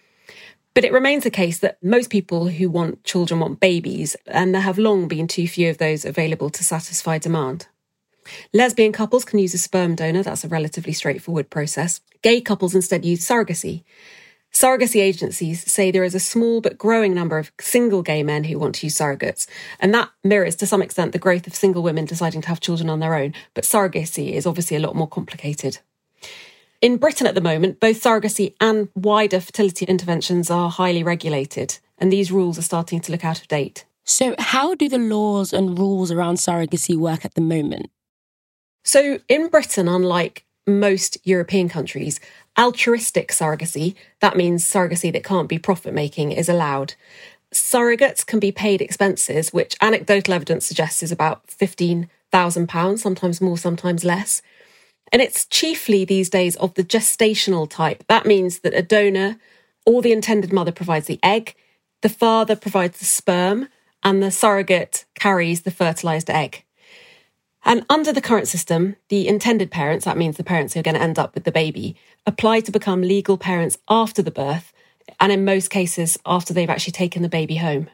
But 0.73 0.83
it 0.83 0.91
remains 0.91 1.23
the 1.23 1.29
case 1.29 1.59
that 1.59 1.77
most 1.83 2.09
people 2.09 2.47
who 2.47 2.67
want 2.67 3.03
children 3.03 3.39
want 3.39 3.59
babies, 3.59 4.15
and 4.25 4.51
there 4.51 4.63
have 4.63 4.79
long 4.79 5.07
been 5.07 5.27
too 5.27 5.47
few 5.47 5.69
of 5.69 5.77
those 5.77 6.05
available 6.05 6.49
to 6.49 6.63
satisfy 6.63 7.19
demand. 7.19 7.67
Lesbian 8.55 8.91
couples 8.91 9.23
can 9.23 9.37
use 9.37 9.53
a 9.53 9.59
sperm 9.59 9.93
donor, 9.93 10.23
that's 10.23 10.43
a 10.43 10.47
relatively 10.47 10.93
straightforward 10.93 11.51
process. 11.51 12.01
Gay 12.23 12.41
couples 12.41 12.73
instead 12.73 13.05
use 13.05 13.23
surrogacy. 13.27 13.83
Surrogacy 14.51 14.99
agencies 14.99 15.71
say 15.71 15.91
there 15.91 16.03
is 16.03 16.15
a 16.15 16.19
small 16.19 16.59
but 16.59 16.75
growing 16.75 17.13
number 17.13 17.37
of 17.37 17.51
single 17.61 18.01
gay 18.01 18.23
men 18.23 18.45
who 18.45 18.57
want 18.57 18.73
to 18.73 18.87
use 18.87 18.97
surrogates, 18.97 19.45
and 19.79 19.93
that 19.93 20.09
mirrors 20.23 20.55
to 20.55 20.65
some 20.65 20.81
extent 20.81 21.11
the 21.11 21.19
growth 21.19 21.45
of 21.45 21.53
single 21.53 21.83
women 21.83 22.05
deciding 22.05 22.41
to 22.41 22.47
have 22.47 22.59
children 22.59 22.89
on 22.89 22.99
their 22.99 23.13
own. 23.13 23.35
But 23.53 23.63
surrogacy 23.63 24.31
is 24.31 24.47
obviously 24.47 24.75
a 24.75 24.79
lot 24.79 24.95
more 24.95 25.07
complicated. 25.07 25.77
In 26.81 26.95
Britain 26.95 27.27
at 27.27 27.35
the 27.35 27.41
moment, 27.41 27.81
both 27.81 28.01
surrogacy 28.01 28.53
and 28.61 28.87
wider 28.95 29.41
fertility 29.41 29.85
interventions 29.85 30.49
are 30.49 30.69
highly 30.69 31.03
regulated, 31.03 31.77
and 31.97 32.11
these 32.11 32.31
rules 32.31 32.57
are 32.57 32.61
starting 32.63 33.01
to 33.01 33.11
look 33.11 33.25
out 33.25 33.41
of 33.41 33.49
date. 33.49 33.83
So, 34.05 34.33
how 34.39 34.75
do 34.75 34.87
the 34.87 34.97
laws 34.97 35.51
and 35.51 35.77
rules 35.77 36.09
around 36.09 36.35
surrogacy 36.35 36.95
work 36.95 37.25
at 37.25 37.33
the 37.33 37.41
moment? 37.41 37.89
So, 38.85 39.19
in 39.27 39.49
Britain, 39.49 39.89
unlike 39.89 40.45
most 40.65 41.17
European 41.25 41.67
countries, 41.67 42.21
altruistic 42.57 43.29
surrogacy, 43.33 43.95
that 44.21 44.37
means 44.37 44.63
surrogacy 44.63 45.11
that 45.11 45.25
can't 45.25 45.49
be 45.49 45.59
profit 45.59 45.93
making, 45.93 46.31
is 46.31 46.47
allowed. 46.47 46.93
Surrogates 47.53 48.25
can 48.25 48.39
be 48.39 48.53
paid 48.53 48.81
expenses, 48.81 49.51
which 49.51 49.75
anecdotal 49.81 50.33
evidence 50.33 50.65
suggests 50.65 51.03
is 51.03 51.11
about 51.11 51.45
£15,000, 51.47 52.99
sometimes 52.99 53.41
more, 53.41 53.57
sometimes 53.57 54.05
less. 54.05 54.41
And 55.11 55.21
it's 55.21 55.45
chiefly 55.45 56.05
these 56.05 56.29
days 56.29 56.55
of 56.57 56.73
the 56.75 56.83
gestational 56.83 57.69
type. 57.69 58.03
That 58.07 58.25
means 58.25 58.59
that 58.59 58.73
a 58.73 58.81
donor 58.81 59.37
or 59.85 60.01
the 60.01 60.11
intended 60.11 60.53
mother 60.53 60.71
provides 60.71 61.07
the 61.07 61.19
egg, 61.23 61.55
the 62.01 62.09
father 62.09 62.55
provides 62.55 62.99
the 62.99 63.05
sperm, 63.05 63.67
and 64.03 64.21
the 64.21 64.31
surrogate 64.31 65.05
carries 65.15 65.61
the 65.61 65.71
fertilized 65.71 66.29
egg. 66.29 66.63
And 67.65 67.85
under 67.89 68.13
the 68.13 68.21
current 68.21 68.47
system, 68.47 68.95
the 69.09 69.27
intended 69.27 69.69
parents, 69.69 70.05
that 70.05 70.17
means 70.17 70.37
the 70.37 70.43
parents 70.43 70.73
who 70.73 70.79
are 70.79 70.83
going 70.83 70.95
to 70.95 71.01
end 71.01 71.19
up 71.19 71.35
with 71.35 71.43
the 71.43 71.51
baby, 71.51 71.95
apply 72.25 72.61
to 72.61 72.71
become 72.71 73.01
legal 73.01 73.37
parents 73.37 73.77
after 73.89 74.21
the 74.21 74.31
birth, 74.31 74.71
and 75.19 75.31
in 75.31 75.43
most 75.43 75.69
cases, 75.69 76.17
after 76.25 76.53
they've 76.53 76.69
actually 76.69 76.93
taken 76.93 77.21
the 77.21 77.29
baby 77.29 77.57
home. 77.57 77.89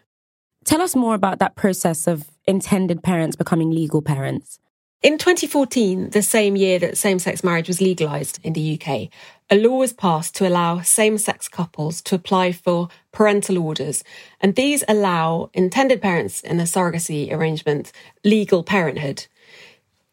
Tell 0.66 0.82
us 0.82 0.96
more 0.96 1.16
about 1.16 1.40
that 1.40 1.56
process 1.56 2.08
of 2.08 2.30
intended 2.46 3.02
parents 3.02 3.36
becoming 3.36 3.72
legal 3.72 4.02
parents. 4.02 4.60
In 5.06 5.20
2014, 5.20 6.10
the 6.10 6.24
same 6.24 6.56
year 6.56 6.80
that 6.80 6.98
same 6.98 7.20
sex 7.20 7.44
marriage 7.44 7.68
was 7.68 7.80
legalised 7.80 8.40
in 8.42 8.54
the 8.54 8.74
UK, 8.74 9.10
a 9.52 9.56
law 9.56 9.78
was 9.78 9.94
passed 9.94 10.34
to 10.34 10.48
allow 10.48 10.82
same 10.82 11.20
sex 11.20 11.48
couples 11.48 12.02
to 12.02 12.16
apply 12.16 12.54
for 12.54 12.88
parental 13.12 13.60
orders. 13.60 14.04
And 14.42 14.56
these 14.56 14.84
allow 14.88 15.52
intended 15.54 16.02
parents 16.02 16.42
in 16.42 16.60
a 16.60 16.64
surrogacy 16.64 17.32
arrangement 17.32 17.92
legal 18.24 18.64
parenthood. 18.64 19.28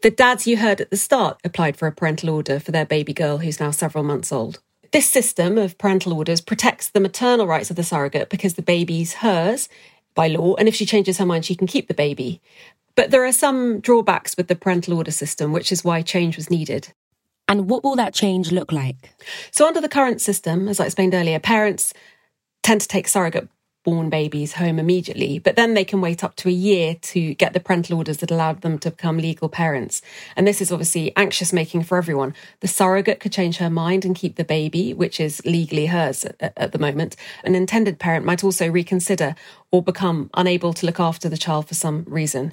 The 0.03 0.11
dads 0.11 0.47
you 0.47 0.59
heard 0.59 0.83
at 0.83 0.91
the 0.91 0.99
start 0.99 1.41
applied 1.43 1.79
for 1.79 1.87
a 1.87 1.93
parental 1.93 2.29
order 2.29 2.61
for 2.61 2.73
their 2.73 2.85
baby 2.85 3.15
girl 3.15 3.39
who's 3.39 3.61
now 3.61 3.71
several 3.71 4.05
months 4.05 4.31
old. 4.31 4.61
This 4.91 5.09
system 5.09 5.57
of 5.57 5.79
parental 5.79 6.13
orders 6.13 6.43
protects 6.43 6.91
the 6.91 7.01
maternal 7.01 7.47
rights 7.47 7.71
of 7.71 7.77
the 7.77 7.83
surrogate 7.83 8.29
because 8.29 8.57
the 8.57 8.61
baby's 8.61 9.15
hers 9.15 9.71
by 10.15 10.29
law, 10.29 10.55
and 10.57 10.69
if 10.69 10.75
she 10.75 10.85
changes 10.85 11.17
her 11.17 11.25
mind, 11.25 11.47
she 11.47 11.55
can 11.55 11.67
keep 11.67 11.89
the 11.89 11.95
baby. 11.95 12.43
But 12.95 13.11
there 13.11 13.25
are 13.25 13.33
some 13.33 13.81
drawbacks 13.81 14.37
with 14.37 14.49
the 14.49 14.57
parental 14.57 14.95
order 14.95 15.11
system, 15.11 15.53
which 15.53 15.73
is 15.73 15.85
why 15.85 16.03
change 16.03 16.37
was 16.37 16.51
needed. 16.51 16.93
And 17.49 17.69
what 17.69 17.85
will 17.85 17.97
that 17.97 18.15
change 18.15 18.53
look 18.53 18.73
like? 18.73 19.15
So, 19.51 19.67
under 19.67 19.81
the 19.81 19.89
current 19.89 20.21
system, 20.21 20.69
as 20.69 20.81
I 20.81 20.87
explained 20.87 21.15
earlier, 21.15 21.39
parents 21.39 21.93
tend 22.63 22.81
to 22.81 22.89
take 22.89 23.09
surrogate 23.09 23.49
born 23.85 24.09
babies 24.09 24.55
home 24.55 24.79
immediately, 24.79 25.39
but 25.39 25.57
then 25.57 25.75
they 25.75 25.85
can 25.85 26.01
wait 26.01 26.23
up 26.23 26.37
to 26.37 26.49
a 26.49 26.53
year 26.53 26.95
to 27.03 27.35
get 27.35 27.53
the 27.53 27.61
parental 27.61 27.99
orders 27.99 28.19
that 28.19 28.31
allow 28.31 28.53
them 28.53 28.79
to 28.79 28.91
become 28.91 29.19
legal 29.19 29.49
parents. 29.49 30.01
And 30.37 30.47
this 30.47 30.61
is 30.61 30.71
obviously 30.71 31.13
anxious 31.17 31.53
making 31.53 31.83
for 31.83 31.99
everyone. 31.99 32.35
The 32.61 32.69
surrogate 32.69 33.19
could 33.19 33.33
change 33.33 33.57
her 33.57 33.71
mind 33.71 34.05
and 34.05 34.15
keep 34.15 34.37
the 34.37 34.45
baby, 34.45 34.95
which 34.95 35.19
is 35.19 35.45
legally 35.45 35.87
hers 35.87 36.25
at, 36.25 36.53
at 36.57 36.73
the 36.73 36.79
moment. 36.79 37.17
An 37.43 37.55
intended 37.55 37.99
parent 37.99 38.25
might 38.25 38.45
also 38.45 38.71
reconsider 38.71 39.35
or 39.73 39.83
become 39.83 40.31
unable 40.35 40.73
to 40.75 40.87
look 40.87 41.01
after 41.01 41.29
the 41.29 41.37
child 41.37 41.67
for 41.67 41.75
some 41.75 42.05
reason 42.07 42.53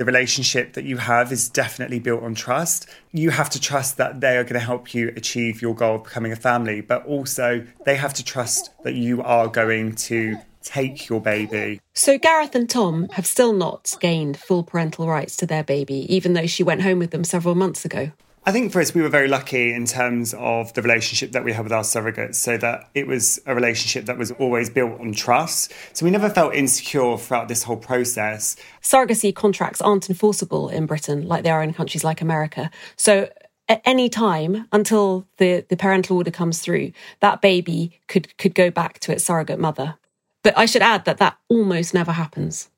the 0.00 0.06
relationship 0.06 0.72
that 0.72 0.84
you 0.86 0.96
have 0.96 1.30
is 1.30 1.50
definitely 1.50 1.98
built 1.98 2.22
on 2.22 2.34
trust. 2.34 2.88
You 3.12 3.28
have 3.28 3.50
to 3.50 3.60
trust 3.60 3.98
that 3.98 4.22
they 4.22 4.38
are 4.38 4.44
going 4.44 4.54
to 4.54 4.58
help 4.58 4.94
you 4.94 5.12
achieve 5.14 5.60
your 5.60 5.74
goal 5.74 5.96
of 5.96 6.04
becoming 6.04 6.32
a 6.32 6.36
family, 6.36 6.80
but 6.80 7.04
also 7.04 7.66
they 7.84 7.96
have 7.96 8.14
to 8.14 8.24
trust 8.24 8.70
that 8.82 8.94
you 8.94 9.22
are 9.22 9.46
going 9.46 9.94
to 9.96 10.38
take 10.62 11.10
your 11.10 11.20
baby. 11.20 11.80
So 11.94 12.16
Gareth 12.16 12.54
and 12.54 12.68
Tom 12.68 13.10
have 13.10 13.26
still 13.26 13.52
not 13.52 13.94
gained 14.00 14.38
full 14.38 14.62
parental 14.62 15.06
rights 15.06 15.36
to 15.36 15.46
their 15.46 15.64
baby, 15.64 16.06
even 16.08 16.32
though 16.32 16.46
she 16.46 16.62
went 16.62 16.80
home 16.80 16.98
with 16.98 17.10
them 17.10 17.22
several 17.22 17.54
months 17.54 17.84
ago. 17.84 18.10
I 18.50 18.52
think 18.52 18.72
for 18.72 18.80
us, 18.80 18.92
we 18.92 19.00
were 19.00 19.08
very 19.08 19.28
lucky 19.28 19.72
in 19.72 19.86
terms 19.86 20.34
of 20.34 20.74
the 20.74 20.82
relationship 20.82 21.30
that 21.30 21.44
we 21.44 21.52
had 21.52 21.62
with 21.62 21.72
our 21.72 21.84
surrogates, 21.84 22.34
so 22.34 22.56
that 22.56 22.90
it 22.96 23.06
was 23.06 23.38
a 23.46 23.54
relationship 23.54 24.06
that 24.06 24.18
was 24.18 24.32
always 24.32 24.68
built 24.68 24.98
on 24.98 25.12
trust. 25.12 25.72
So 25.92 26.04
we 26.04 26.10
never 26.10 26.28
felt 26.28 26.52
insecure 26.52 27.16
throughout 27.16 27.46
this 27.46 27.62
whole 27.62 27.76
process. 27.76 28.56
Surrogacy 28.82 29.32
contracts 29.32 29.80
aren't 29.80 30.10
enforceable 30.10 30.68
in 30.68 30.86
Britain 30.86 31.28
like 31.28 31.44
they 31.44 31.50
are 31.50 31.62
in 31.62 31.72
countries 31.72 32.02
like 32.02 32.20
America. 32.20 32.72
So 32.96 33.28
at 33.68 33.82
any 33.84 34.08
time 34.08 34.66
until 34.72 35.28
the, 35.36 35.64
the 35.68 35.76
parental 35.76 36.16
order 36.16 36.32
comes 36.32 36.58
through, 36.58 36.90
that 37.20 37.40
baby 37.40 38.00
could, 38.08 38.36
could 38.36 38.56
go 38.56 38.68
back 38.68 38.98
to 38.98 39.12
its 39.12 39.22
surrogate 39.22 39.60
mother. 39.60 39.94
But 40.42 40.58
I 40.58 40.66
should 40.66 40.82
add 40.82 41.04
that 41.04 41.18
that 41.18 41.38
almost 41.48 41.94
never 41.94 42.10
happens. 42.10 42.68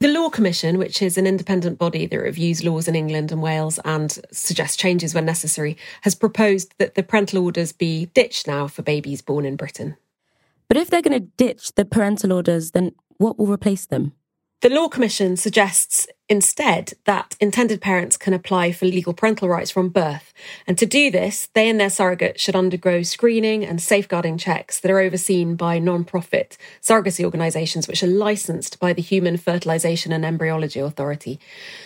The 0.00 0.08
Law 0.08 0.30
Commission, 0.30 0.78
which 0.78 1.02
is 1.02 1.18
an 1.18 1.26
independent 1.26 1.78
body 1.78 2.06
that 2.06 2.18
reviews 2.18 2.64
laws 2.64 2.88
in 2.88 2.94
England 2.94 3.32
and 3.32 3.42
Wales 3.42 3.78
and 3.84 4.18
suggests 4.32 4.76
changes 4.76 5.14
when 5.14 5.24
necessary, 5.24 5.76
has 6.02 6.14
proposed 6.14 6.74
that 6.78 6.94
the 6.94 7.02
parental 7.02 7.44
orders 7.44 7.72
be 7.72 8.06
ditched 8.06 8.46
now 8.46 8.68
for 8.68 8.82
babies 8.82 9.22
born 9.22 9.44
in 9.44 9.56
Britain. 9.56 9.96
But 10.68 10.76
if 10.76 10.90
they're 10.90 11.02
going 11.02 11.20
to 11.20 11.28
ditch 11.36 11.74
the 11.74 11.84
parental 11.84 12.32
orders, 12.32 12.72
then 12.72 12.92
what 13.16 13.38
will 13.38 13.46
replace 13.46 13.86
them? 13.86 14.12
The 14.60 14.70
Law 14.70 14.88
Commission 14.88 15.36
suggests 15.36 16.06
instead 16.28 16.92
that 17.04 17.36
intended 17.40 17.80
parents 17.80 18.16
can 18.16 18.34
apply 18.34 18.72
for 18.72 18.84
legal 18.84 19.14
parental 19.14 19.48
rights 19.48 19.70
from 19.70 19.88
birth. 19.88 20.32
And 20.66 20.76
to 20.78 20.86
do 20.86 21.10
this, 21.10 21.48
they 21.54 21.68
and 21.68 21.80
their 21.80 21.90
surrogate 21.90 22.38
should 22.38 22.54
undergo 22.54 23.02
screening 23.02 23.64
and 23.64 23.80
safeguarding 23.80 24.38
checks 24.38 24.78
that 24.80 24.90
are 24.90 25.00
overseen 25.00 25.56
by 25.56 25.78
non 25.78 26.04
profit 26.04 26.58
surrogacy 26.82 27.24
organisations 27.24 27.88
which 27.88 28.02
are 28.02 28.08
licensed 28.08 28.78
by 28.78 28.92
the 28.92 29.02
Human 29.02 29.36
Fertilisation 29.36 30.12
and 30.12 30.24
Embryology 30.24 30.80
Authority. 30.80 31.40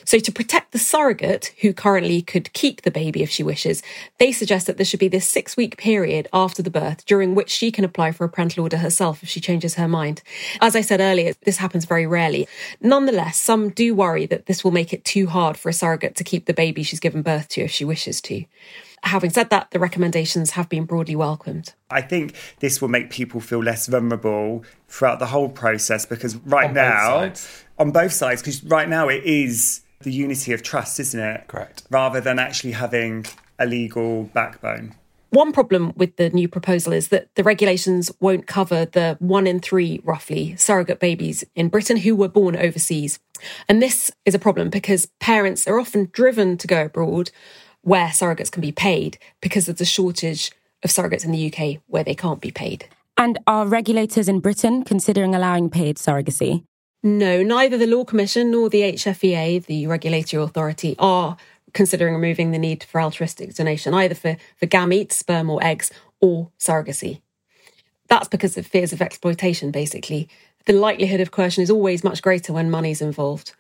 So, 0.04 0.18
to 0.18 0.32
protect 0.32 0.72
the 0.72 0.78
surrogate, 0.78 1.54
who 1.60 1.72
currently 1.72 2.20
could 2.22 2.52
keep 2.52 2.82
the 2.82 2.90
baby 2.90 3.22
if 3.22 3.30
she 3.30 3.42
wishes, 3.42 3.82
they 4.18 4.32
suggest 4.32 4.66
that 4.66 4.76
there 4.76 4.84
should 4.84 5.00
be 5.00 5.08
this 5.08 5.28
six 5.28 5.56
week 5.56 5.76
period 5.76 6.28
after 6.32 6.62
the 6.62 6.70
birth 6.70 7.06
during 7.06 7.34
which 7.34 7.50
she 7.50 7.70
can 7.70 7.84
apply 7.84 8.12
for 8.12 8.24
a 8.24 8.28
parental 8.28 8.64
order 8.64 8.78
herself 8.78 9.22
if 9.22 9.28
she 9.28 9.40
changes 9.40 9.76
her 9.76 9.88
mind. 9.88 10.22
As 10.60 10.74
I 10.74 10.80
said 10.80 11.00
earlier, 11.00 11.34
this 11.44 11.58
happens 11.58 11.84
very 11.84 12.06
rarely. 12.06 12.48
Nonetheless, 12.80 13.38
some 13.38 13.70
do 13.70 13.94
worry 13.94 14.26
that 14.32 14.46
this 14.46 14.64
will 14.64 14.70
make 14.70 14.94
it 14.94 15.04
too 15.04 15.26
hard 15.26 15.58
for 15.58 15.68
a 15.68 15.74
surrogate 15.74 16.16
to 16.16 16.24
keep 16.24 16.46
the 16.46 16.54
baby 16.54 16.82
she's 16.82 17.00
given 17.00 17.20
birth 17.20 17.48
to 17.48 17.60
if 17.60 17.70
she 17.70 17.84
wishes 17.84 18.18
to. 18.22 18.44
Having 19.04 19.30
said 19.30 19.50
that, 19.50 19.70
the 19.72 19.78
recommendations 19.78 20.52
have 20.52 20.70
been 20.70 20.86
broadly 20.86 21.14
welcomed. 21.14 21.74
I 21.90 22.00
think 22.00 22.34
this 22.60 22.80
will 22.80 22.88
make 22.88 23.10
people 23.10 23.40
feel 23.40 23.62
less 23.62 23.86
vulnerable 23.88 24.64
throughout 24.88 25.18
the 25.18 25.26
whole 25.26 25.50
process 25.50 26.06
because 26.06 26.36
right 26.36 26.68
on 26.68 26.74
now, 26.74 27.20
both 27.20 27.66
on 27.78 27.90
both 27.90 28.12
sides, 28.12 28.40
because 28.40 28.64
right 28.64 28.88
now 28.88 29.08
it 29.08 29.22
is 29.24 29.82
the 30.00 30.12
unity 30.12 30.54
of 30.54 30.62
trust, 30.62 30.98
isn't 30.98 31.20
it? 31.20 31.46
Correct. 31.46 31.82
Rather 31.90 32.20
than 32.22 32.38
actually 32.38 32.72
having 32.72 33.26
a 33.58 33.66
legal 33.66 34.24
backbone. 34.24 34.94
One 35.32 35.52
problem 35.52 35.94
with 35.96 36.16
the 36.16 36.28
new 36.28 36.46
proposal 36.46 36.92
is 36.92 37.08
that 37.08 37.34
the 37.36 37.42
regulations 37.42 38.12
won't 38.20 38.46
cover 38.46 38.84
the 38.84 39.16
one 39.18 39.46
in 39.46 39.60
three, 39.60 40.02
roughly, 40.04 40.54
surrogate 40.56 41.00
babies 41.00 41.42
in 41.54 41.70
Britain 41.70 41.96
who 41.96 42.14
were 42.14 42.28
born 42.28 42.54
overseas. 42.54 43.18
And 43.66 43.80
this 43.80 44.12
is 44.26 44.34
a 44.34 44.38
problem 44.38 44.68
because 44.68 45.06
parents 45.20 45.66
are 45.66 45.80
often 45.80 46.10
driven 46.12 46.58
to 46.58 46.66
go 46.66 46.84
abroad 46.84 47.30
where 47.80 48.08
surrogates 48.08 48.52
can 48.52 48.60
be 48.60 48.72
paid 48.72 49.16
because 49.40 49.70
of 49.70 49.78
the 49.78 49.86
shortage 49.86 50.52
of 50.82 50.90
surrogates 50.90 51.24
in 51.24 51.32
the 51.32 51.50
UK 51.50 51.80
where 51.86 52.04
they 52.04 52.14
can't 52.14 52.42
be 52.42 52.50
paid. 52.50 52.84
And 53.16 53.38
are 53.46 53.66
regulators 53.66 54.28
in 54.28 54.40
Britain 54.40 54.84
considering 54.84 55.34
allowing 55.34 55.70
paid 55.70 55.96
surrogacy? 55.96 56.64
No, 57.02 57.42
neither 57.42 57.78
the 57.78 57.86
Law 57.86 58.04
Commission 58.04 58.50
nor 58.50 58.68
the 58.68 58.82
HFEA, 58.82 59.64
the 59.64 59.86
regulatory 59.86 60.42
authority, 60.42 60.94
are 60.98 61.38
considering 61.72 62.14
removing 62.14 62.50
the 62.50 62.58
need 62.58 62.84
for 62.84 63.00
altruistic 63.00 63.54
donation, 63.54 63.94
either 63.94 64.14
for, 64.14 64.36
for 64.56 64.66
gametes, 64.66 65.12
sperm 65.12 65.50
or 65.50 65.62
eggs, 65.62 65.90
or 66.20 66.50
surrogacy. 66.58 67.20
That's 68.08 68.28
because 68.28 68.56
of 68.56 68.66
fears 68.66 68.92
of 68.92 69.02
exploitation, 69.02 69.70
basically. 69.70 70.28
The 70.66 70.72
likelihood 70.74 71.20
of 71.20 71.30
coercion 71.30 71.62
is 71.62 71.70
always 71.70 72.04
much 72.04 72.22
greater 72.22 72.52
when 72.52 72.70
money's 72.70 73.02
involved. 73.02 73.52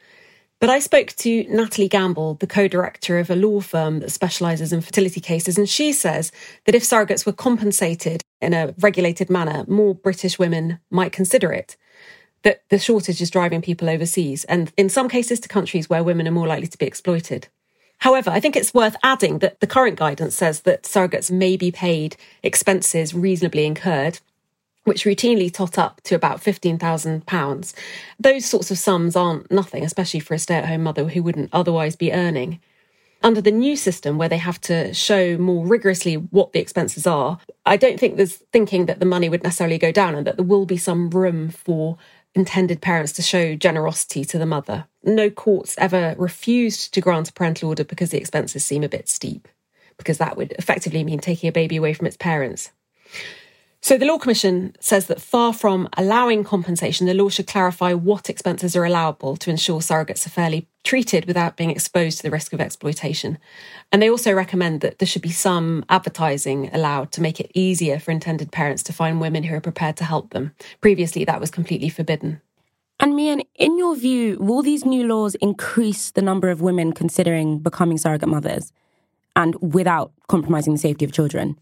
But 0.62 0.70
I 0.70 0.78
spoke 0.78 1.08
to 1.16 1.44
Natalie 1.48 1.88
Gamble, 1.88 2.34
the 2.34 2.46
co 2.46 2.68
director 2.68 3.18
of 3.18 3.30
a 3.30 3.34
law 3.34 3.60
firm 3.60 3.98
that 3.98 4.12
specialises 4.12 4.72
in 4.72 4.80
fertility 4.80 5.20
cases, 5.20 5.58
and 5.58 5.68
she 5.68 5.92
says 5.92 6.30
that 6.66 6.76
if 6.76 6.84
surrogates 6.84 7.26
were 7.26 7.32
compensated 7.32 8.22
in 8.40 8.54
a 8.54 8.72
regulated 8.78 9.28
manner, 9.28 9.64
more 9.66 9.92
British 9.92 10.38
women 10.38 10.78
might 10.88 11.10
consider 11.10 11.52
it. 11.52 11.76
That 12.44 12.62
the 12.68 12.78
shortage 12.78 13.20
is 13.20 13.28
driving 13.28 13.60
people 13.60 13.90
overseas, 13.90 14.44
and 14.44 14.72
in 14.76 14.88
some 14.88 15.08
cases 15.08 15.40
to 15.40 15.48
countries 15.48 15.90
where 15.90 16.04
women 16.04 16.28
are 16.28 16.32
more 16.32 16.46
likely 16.46 16.68
to 16.68 16.78
be 16.78 16.86
exploited. 16.86 17.48
However, 18.02 18.30
I 18.30 18.40
think 18.40 18.56
it's 18.56 18.74
worth 18.74 18.96
adding 19.04 19.38
that 19.38 19.60
the 19.60 19.66
current 19.68 19.96
guidance 19.96 20.34
says 20.34 20.62
that 20.62 20.82
surrogates 20.82 21.30
may 21.30 21.56
be 21.56 21.70
paid 21.70 22.16
expenses 22.42 23.14
reasonably 23.14 23.64
incurred, 23.64 24.18
which 24.82 25.04
routinely 25.04 25.52
tot 25.52 25.78
up 25.78 26.00
to 26.02 26.16
about 26.16 26.42
£15,000. 26.42 27.74
Those 28.18 28.44
sorts 28.44 28.72
of 28.72 28.78
sums 28.78 29.14
aren't 29.14 29.52
nothing, 29.52 29.84
especially 29.84 30.18
for 30.18 30.34
a 30.34 30.38
stay 30.40 30.56
at 30.56 30.66
home 30.66 30.82
mother 30.82 31.04
who 31.04 31.22
wouldn't 31.22 31.50
otherwise 31.52 31.94
be 31.94 32.12
earning. 32.12 32.58
Under 33.22 33.40
the 33.40 33.52
new 33.52 33.76
system, 33.76 34.18
where 34.18 34.28
they 34.28 34.38
have 34.38 34.60
to 34.62 34.92
show 34.92 35.38
more 35.38 35.64
rigorously 35.64 36.14
what 36.16 36.52
the 36.52 36.58
expenses 36.58 37.06
are, 37.06 37.38
I 37.64 37.76
don't 37.76 38.00
think 38.00 38.16
there's 38.16 38.34
thinking 38.52 38.86
that 38.86 38.98
the 38.98 39.06
money 39.06 39.28
would 39.28 39.44
necessarily 39.44 39.78
go 39.78 39.92
down 39.92 40.16
and 40.16 40.26
that 40.26 40.34
there 40.34 40.44
will 40.44 40.66
be 40.66 40.76
some 40.76 41.08
room 41.10 41.50
for 41.50 41.98
intended 42.34 42.80
parents 42.80 43.12
to 43.12 43.22
show 43.22 43.54
generosity 43.54 44.24
to 44.24 44.38
the 44.38 44.46
mother. 44.46 44.86
No 45.04 45.30
courts 45.30 45.74
ever 45.78 46.14
refused 46.18 46.94
to 46.94 47.00
grant 47.00 47.28
a 47.28 47.32
parental 47.32 47.68
order 47.68 47.84
because 47.84 48.10
the 48.10 48.18
expenses 48.18 48.64
seem 48.64 48.84
a 48.84 48.88
bit 48.88 49.08
steep, 49.08 49.48
because 49.96 50.18
that 50.18 50.36
would 50.36 50.52
effectively 50.52 51.02
mean 51.04 51.18
taking 51.18 51.48
a 51.48 51.52
baby 51.52 51.76
away 51.76 51.92
from 51.92 52.06
its 52.06 52.16
parents. 52.16 52.70
So 53.84 53.98
the 53.98 54.06
Law 54.06 54.18
Commission 54.18 54.76
says 54.78 55.08
that 55.08 55.20
far 55.20 55.52
from 55.52 55.88
allowing 55.96 56.44
compensation, 56.44 57.08
the 57.08 57.14
law 57.14 57.28
should 57.28 57.48
clarify 57.48 57.94
what 57.94 58.30
expenses 58.30 58.76
are 58.76 58.84
allowable 58.84 59.36
to 59.38 59.50
ensure 59.50 59.80
surrogates 59.80 60.24
are 60.24 60.30
fairly 60.30 60.68
treated 60.84 61.24
without 61.24 61.56
being 61.56 61.72
exposed 61.72 62.18
to 62.18 62.22
the 62.22 62.30
risk 62.30 62.52
of 62.52 62.60
exploitation. 62.60 63.38
And 63.90 64.00
they 64.00 64.08
also 64.08 64.32
recommend 64.32 64.82
that 64.82 65.00
there 65.00 65.06
should 65.06 65.20
be 65.20 65.32
some 65.32 65.84
advertising 65.88 66.70
allowed 66.72 67.10
to 67.10 67.20
make 67.20 67.40
it 67.40 67.50
easier 67.54 67.98
for 67.98 68.12
intended 68.12 68.52
parents 68.52 68.84
to 68.84 68.92
find 68.92 69.20
women 69.20 69.42
who 69.42 69.56
are 69.56 69.60
prepared 69.60 69.96
to 69.96 70.04
help 70.04 70.30
them. 70.30 70.54
Previously, 70.80 71.24
that 71.24 71.40
was 71.40 71.50
completely 71.50 71.88
forbidden. 71.88 72.40
And 73.02 73.16
Mian, 73.16 73.42
in 73.56 73.78
your 73.78 73.96
view, 73.96 74.38
will 74.38 74.62
these 74.62 74.84
new 74.84 75.04
laws 75.08 75.34
increase 75.40 76.12
the 76.12 76.22
number 76.22 76.50
of 76.50 76.60
women 76.60 76.92
considering 76.92 77.58
becoming 77.58 77.98
surrogate 77.98 78.28
mothers 78.28 78.72
and 79.34 79.56
without 79.60 80.12
compromising 80.28 80.74
the 80.74 80.78
safety 80.78 81.04
of 81.04 81.10
children? 81.10 81.58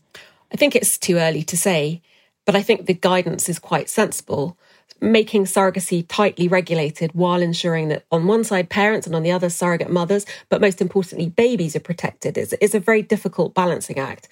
I 0.53 0.57
think 0.57 0.77
it's 0.77 0.99
too 0.99 1.17
early 1.17 1.43
to 1.45 1.57
say, 1.57 2.03
but 2.45 2.55
I 2.55 2.63
think 2.63 2.85
the 2.85 2.93
guidance 2.93 3.49
is 3.49 3.59
quite 3.59 3.89
sensible 3.89 4.59
making 5.01 5.45
surrogacy 5.45 6.05
tightly 6.09 6.49
regulated 6.49 7.11
while 7.13 7.41
ensuring 7.41 7.89
that 7.89 8.05
on 8.11 8.27
one 8.27 8.45
side 8.45 8.69
parents 8.69 9.07
and 9.07 9.17
on 9.17 9.23
the 9.23 9.31
other 9.31 9.49
surrogate 9.49 9.91
mothers, 9.91 10.27
but 10.49 10.61
most 10.61 10.81
importantly 10.81 11.29
babies 11.29 11.75
are 11.75 11.81
protected 11.81 12.37
is, 12.37 12.53
is 12.55 12.75
a 12.75 12.81
very 12.81 13.03
difficult 13.03 13.55
balancing 13.55 13.99
act. 13.99 14.29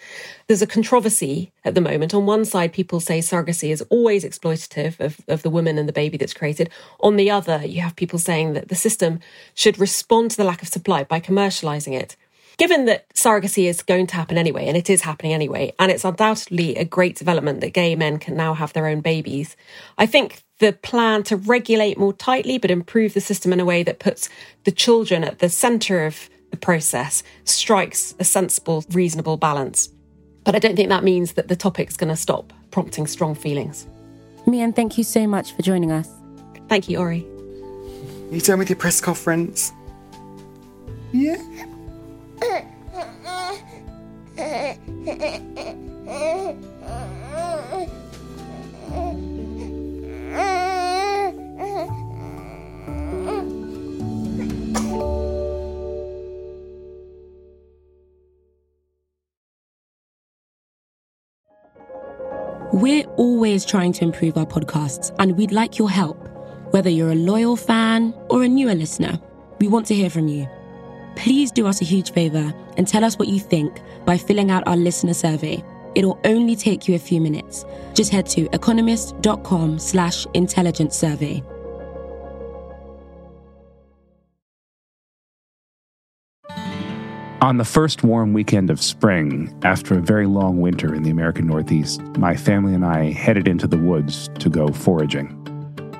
There's 0.46 0.62
a 0.62 0.66
controversy 0.66 1.52
at 1.64 1.74
the 1.74 1.80
moment. 1.80 2.14
On 2.14 2.26
one 2.26 2.44
side, 2.44 2.72
people 2.72 3.00
say 3.00 3.20
surrogacy 3.20 3.70
is 3.70 3.82
always 3.90 4.24
exploitative 4.24 5.00
of, 5.00 5.20
of 5.28 5.42
the 5.42 5.50
woman 5.50 5.78
and 5.78 5.88
the 5.88 5.92
baby 5.92 6.16
that's 6.16 6.34
created. 6.34 6.70
On 7.00 7.16
the 7.16 7.30
other, 7.30 7.62
you 7.64 7.80
have 7.80 7.96
people 7.96 8.18
saying 8.18 8.52
that 8.54 8.68
the 8.68 8.74
system 8.74 9.20
should 9.54 9.78
respond 9.78 10.30
to 10.30 10.36
the 10.36 10.44
lack 10.44 10.62
of 10.62 10.68
supply 10.68 11.04
by 11.04 11.20
commercializing 11.20 11.98
it 11.98 12.16
given 12.58 12.84
that 12.86 13.08
surrogacy 13.14 13.64
is 13.68 13.82
going 13.82 14.06
to 14.08 14.16
happen 14.16 14.36
anyway, 14.36 14.66
and 14.66 14.76
it 14.76 14.90
is 14.90 15.02
happening 15.02 15.32
anyway, 15.32 15.72
and 15.78 15.90
it's 15.90 16.04
undoubtedly 16.04 16.76
a 16.76 16.84
great 16.84 17.16
development 17.16 17.60
that 17.60 17.72
gay 17.72 17.96
men 17.96 18.18
can 18.18 18.36
now 18.36 18.52
have 18.52 18.72
their 18.72 18.86
own 18.86 19.00
babies, 19.00 19.56
I 19.96 20.06
think 20.06 20.42
the 20.58 20.72
plan 20.72 21.22
to 21.22 21.36
regulate 21.36 21.98
more 21.98 22.12
tightly 22.12 22.58
but 22.58 22.70
improve 22.70 23.14
the 23.14 23.20
system 23.20 23.52
in 23.52 23.60
a 23.60 23.64
way 23.64 23.84
that 23.84 24.00
puts 24.00 24.28
the 24.64 24.72
children 24.72 25.22
at 25.22 25.38
the 25.38 25.48
centre 25.48 26.04
of 26.04 26.28
the 26.50 26.56
process 26.56 27.22
strikes 27.44 28.14
a 28.18 28.24
sensible, 28.24 28.84
reasonable 28.90 29.36
balance. 29.36 29.88
But 30.44 30.56
I 30.56 30.58
don't 30.58 30.74
think 30.74 30.88
that 30.88 31.04
means 31.04 31.34
that 31.34 31.48
the 31.48 31.56
topic's 31.56 31.96
going 31.96 32.08
to 32.08 32.16
stop 32.16 32.52
prompting 32.70 33.06
strong 33.06 33.34
feelings. 33.34 33.86
Mian, 34.46 34.72
thank 34.72 34.98
you 34.98 35.04
so 35.04 35.26
much 35.26 35.52
for 35.52 35.62
joining 35.62 35.92
us. 35.92 36.08
Thank 36.68 36.88
you, 36.88 36.98
Ore. 36.98 37.12
You 37.12 38.40
done 38.40 38.58
with 38.58 38.68
your 38.68 38.76
press 38.76 39.00
conference? 39.00 39.72
Yeah. 41.12 41.36
We're 62.70 63.06
always 63.16 63.64
trying 63.64 63.92
to 63.94 64.04
improve 64.04 64.36
our 64.36 64.46
podcasts, 64.46 65.14
and 65.18 65.36
we'd 65.36 65.50
like 65.50 65.78
your 65.78 65.90
help. 65.90 66.28
Whether 66.70 66.90
you're 66.90 67.10
a 67.10 67.16
loyal 67.16 67.56
fan 67.56 68.14
or 68.30 68.44
a 68.44 68.48
newer 68.48 68.74
listener, 68.74 69.18
we 69.58 69.66
want 69.66 69.86
to 69.86 69.94
hear 69.94 70.10
from 70.10 70.28
you. 70.28 70.46
Please 71.18 71.50
do 71.50 71.66
us 71.66 71.80
a 71.80 71.84
huge 71.84 72.12
favor 72.12 72.54
and 72.76 72.86
tell 72.86 73.04
us 73.04 73.18
what 73.18 73.26
you 73.26 73.40
think 73.40 73.80
by 74.04 74.16
filling 74.16 74.52
out 74.52 74.66
our 74.68 74.76
listener 74.76 75.14
survey. 75.14 75.62
It'll 75.96 76.20
only 76.24 76.54
take 76.54 76.86
you 76.86 76.94
a 76.94 76.98
few 76.98 77.20
minutes. 77.20 77.64
Just 77.92 78.12
head 78.12 78.26
to 78.26 78.48
economist.com 78.52 79.80
slash 79.80 80.26
intelligence 80.34 80.96
survey. 80.96 81.42
On 87.40 87.56
the 87.56 87.64
first 87.64 88.04
warm 88.04 88.32
weekend 88.32 88.70
of 88.70 88.80
spring, 88.80 89.52
after 89.64 89.94
a 89.98 90.00
very 90.00 90.26
long 90.26 90.60
winter 90.60 90.94
in 90.94 91.02
the 91.02 91.10
American 91.10 91.48
Northeast, 91.48 92.00
my 92.16 92.36
family 92.36 92.74
and 92.74 92.84
I 92.84 93.10
headed 93.10 93.48
into 93.48 93.66
the 93.66 93.78
woods 93.78 94.28
to 94.38 94.48
go 94.48 94.68
foraging. 94.68 95.47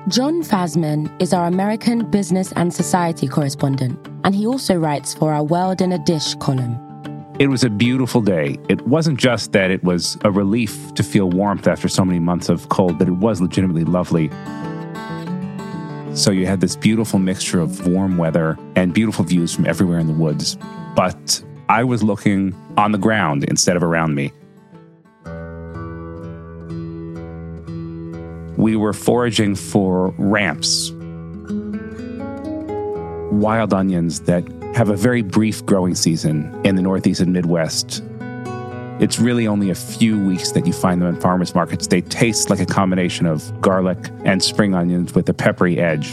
John 0.09 0.41
Fasman 0.41 1.21
is 1.21 1.33
our 1.33 1.45
American 1.45 2.09
business 2.09 2.51
and 2.53 2.73
society 2.73 3.27
correspondent, 3.27 3.95
and 4.23 4.33
he 4.33 4.47
also 4.47 4.75
writes 4.75 5.13
for 5.13 5.31
our 5.31 5.43
World 5.43 5.81
in 5.81 5.91
a 5.91 5.99
Dish 5.99 6.33
column. 6.35 6.79
It 7.37 7.45
was 7.45 7.63
a 7.63 7.69
beautiful 7.69 8.21
day. 8.21 8.57
It 8.69 8.81
wasn't 8.87 9.19
just 9.19 9.51
that 9.51 9.69
it 9.69 9.83
was 9.83 10.17
a 10.23 10.31
relief 10.31 10.95
to 10.95 11.03
feel 11.03 11.29
warmth 11.29 11.67
after 11.67 11.87
so 11.87 12.03
many 12.03 12.17
months 12.17 12.49
of 12.49 12.69
cold, 12.69 12.97
but 12.97 13.07
it 13.07 13.17
was 13.17 13.39
legitimately 13.39 13.83
lovely. 13.83 14.29
So 16.15 16.31
you 16.31 16.47
had 16.47 16.59
this 16.59 16.75
beautiful 16.75 17.19
mixture 17.19 17.59
of 17.59 17.85
warm 17.85 18.17
weather 18.17 18.57
and 18.75 18.95
beautiful 18.95 19.25
views 19.25 19.53
from 19.53 19.67
everywhere 19.67 19.99
in 19.99 20.07
the 20.07 20.13
woods. 20.13 20.57
But 20.95 21.43
I 21.69 21.83
was 21.83 22.01
looking 22.01 22.55
on 22.77 22.93
the 22.93 22.97
ground 22.97 23.43
instead 23.43 23.75
of 23.75 23.83
around 23.83 24.15
me. 24.15 24.31
We 28.59 28.75
were 28.75 28.91
foraging 28.91 29.55
for 29.55 30.13
ramps, 30.17 30.91
wild 33.31 33.73
onions 33.73 34.19
that 34.23 34.43
have 34.75 34.89
a 34.89 34.97
very 34.97 35.21
brief 35.21 35.65
growing 35.65 35.95
season 35.95 36.59
in 36.65 36.75
the 36.75 36.81
Northeast 36.81 37.21
and 37.21 37.31
Midwest. 37.31 38.03
It's 38.99 39.17
really 39.17 39.47
only 39.47 39.69
a 39.69 39.75
few 39.75 40.21
weeks 40.25 40.51
that 40.51 40.67
you 40.67 40.73
find 40.73 41.01
them 41.01 41.07
in 41.07 41.21
farmers 41.21 41.55
markets. 41.55 41.87
They 41.87 42.01
taste 42.01 42.49
like 42.49 42.59
a 42.59 42.65
combination 42.65 43.25
of 43.25 43.61
garlic 43.61 43.97
and 44.25 44.43
spring 44.43 44.75
onions 44.75 45.15
with 45.15 45.29
a 45.29 45.33
peppery 45.33 45.79
edge. 45.79 46.11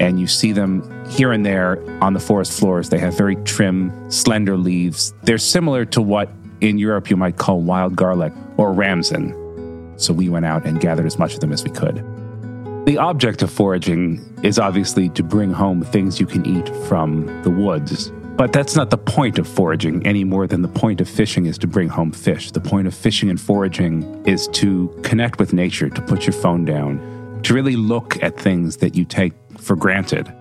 And 0.00 0.18
you 0.18 0.26
see 0.26 0.50
them 0.50 0.82
here 1.08 1.30
and 1.30 1.46
there 1.46 1.78
on 2.02 2.14
the 2.14 2.20
forest 2.20 2.58
floors. 2.58 2.88
They 2.88 2.98
have 2.98 3.16
very 3.16 3.36
trim, 3.44 4.10
slender 4.10 4.56
leaves. 4.56 5.14
They're 5.22 5.38
similar 5.38 5.84
to 5.84 6.02
what 6.02 6.32
in 6.60 6.78
Europe 6.78 7.10
you 7.10 7.16
might 7.16 7.36
call 7.36 7.60
wild 7.60 7.94
garlic 7.94 8.32
or 8.56 8.72
ramson. 8.72 9.39
So 10.00 10.12
we 10.14 10.28
went 10.28 10.46
out 10.46 10.64
and 10.64 10.80
gathered 10.80 11.06
as 11.06 11.18
much 11.18 11.34
of 11.34 11.40
them 11.40 11.52
as 11.52 11.62
we 11.62 11.70
could. 11.70 11.96
The 12.86 12.96
object 12.98 13.42
of 13.42 13.50
foraging 13.50 14.20
is 14.42 14.58
obviously 14.58 15.10
to 15.10 15.22
bring 15.22 15.52
home 15.52 15.82
things 15.82 16.18
you 16.18 16.26
can 16.26 16.46
eat 16.46 16.68
from 16.86 17.26
the 17.42 17.50
woods. 17.50 18.10
But 18.36 18.54
that's 18.54 18.74
not 18.74 18.88
the 18.88 18.96
point 18.96 19.38
of 19.38 19.46
foraging 19.46 20.06
any 20.06 20.24
more 20.24 20.46
than 20.46 20.62
the 20.62 20.68
point 20.68 21.02
of 21.02 21.08
fishing 21.08 21.44
is 21.44 21.58
to 21.58 21.66
bring 21.66 21.90
home 21.90 22.10
fish. 22.10 22.50
The 22.52 22.60
point 22.60 22.86
of 22.86 22.94
fishing 22.94 23.28
and 23.28 23.38
foraging 23.38 24.26
is 24.26 24.48
to 24.48 24.88
connect 25.02 25.38
with 25.38 25.52
nature, 25.52 25.90
to 25.90 26.00
put 26.00 26.24
your 26.24 26.32
phone 26.32 26.64
down, 26.64 27.42
to 27.42 27.52
really 27.52 27.76
look 27.76 28.22
at 28.22 28.40
things 28.40 28.78
that 28.78 28.94
you 28.94 29.04
take 29.04 29.34
for 29.58 29.76
granted. 29.76 30.32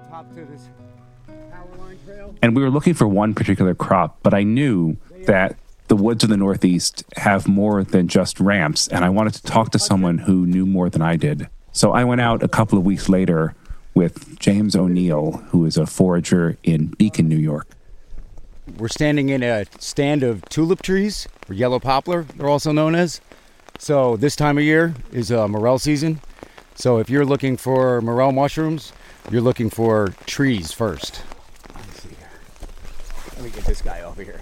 And 2.41 2.55
we 2.55 2.63
were 2.63 2.69
looking 2.69 2.93
for 2.93 3.05
one 3.05 3.33
particular 3.33 3.75
crop, 3.75 4.19
but 4.23 4.33
I 4.33 4.43
knew 4.43 4.95
that 5.25 5.57
the 5.89 5.95
woods 5.95 6.23
of 6.23 6.29
the 6.29 6.37
Northeast 6.37 7.03
have 7.17 7.47
more 7.47 7.83
than 7.83 8.07
just 8.07 8.39
ramps, 8.39 8.87
and 8.87 9.03
I 9.03 9.09
wanted 9.09 9.33
to 9.33 9.43
talk 9.43 9.71
to 9.71 9.79
someone 9.79 10.19
who 10.19 10.45
knew 10.45 10.65
more 10.65 10.89
than 10.89 11.01
I 11.01 11.15
did. 11.15 11.49
So 11.71 11.91
I 11.91 12.03
went 12.03 12.21
out 12.21 12.43
a 12.43 12.47
couple 12.47 12.77
of 12.77 12.85
weeks 12.85 13.09
later 13.09 13.55
with 13.95 14.39
James 14.39 14.75
O'Neill, 14.75 15.31
who 15.49 15.65
is 15.65 15.77
a 15.77 15.87
forager 15.87 16.57
in 16.63 16.87
Beacon, 16.87 17.27
New 17.27 17.37
York. 17.37 17.67
We're 18.77 18.87
standing 18.87 19.29
in 19.29 19.41
a 19.41 19.65
stand 19.79 20.21
of 20.21 20.47
tulip 20.47 20.83
trees, 20.83 21.27
or 21.49 21.55
yellow 21.55 21.79
poplar, 21.79 22.23
they're 22.35 22.47
also 22.47 22.71
known 22.71 22.93
as. 22.93 23.19
So 23.79 24.15
this 24.15 24.35
time 24.35 24.59
of 24.59 24.63
year 24.63 24.93
is 25.11 25.31
uh, 25.31 25.47
morel 25.47 25.79
season. 25.79 26.21
So 26.75 26.99
if 26.99 27.09
you're 27.09 27.25
looking 27.25 27.57
for 27.57 27.99
morel 28.01 28.31
mushrooms, 28.31 28.93
you're 29.31 29.41
looking 29.41 29.71
for 29.71 30.13
trees 30.27 30.71
first. 30.71 31.23
Let 31.73 31.87
me 31.87 31.93
see. 31.93 32.09
Let 33.35 33.43
me 33.43 33.49
get 33.49 33.63
this 33.65 33.81
guy 33.81 34.01
over 34.01 34.23
here. 34.23 34.39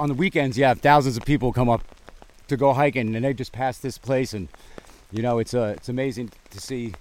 On 0.00 0.08
the 0.08 0.14
weekends, 0.14 0.56
yeah, 0.56 0.72
thousands 0.72 1.18
of 1.18 1.26
people 1.26 1.52
come 1.52 1.68
up 1.68 1.84
to 2.48 2.56
go 2.56 2.72
hiking, 2.72 3.14
and 3.14 3.22
they 3.22 3.34
just 3.34 3.52
pass 3.52 3.76
this 3.76 3.98
place, 3.98 4.32
and 4.32 4.48
you 5.12 5.20
know, 5.20 5.38
it's 5.38 5.52
uh, 5.52 5.74
it's 5.76 5.90
amazing 5.90 6.30
to 6.48 6.58
see 6.58 6.94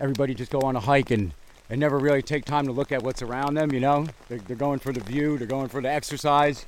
everybody 0.00 0.34
just 0.34 0.50
go 0.50 0.58
on 0.62 0.74
a 0.74 0.80
hike 0.80 1.12
and 1.12 1.34
and 1.70 1.78
never 1.78 2.00
really 2.00 2.20
take 2.20 2.44
time 2.44 2.66
to 2.66 2.72
look 2.72 2.90
at 2.90 3.00
what's 3.04 3.22
around 3.22 3.54
them. 3.54 3.72
You 3.72 3.78
know, 3.78 4.08
they're, 4.28 4.38
they're 4.38 4.56
going 4.56 4.80
for 4.80 4.92
the 4.92 4.98
view, 4.98 5.38
they're 5.38 5.46
going 5.46 5.68
for 5.68 5.80
the 5.80 5.88
exercise, 5.88 6.66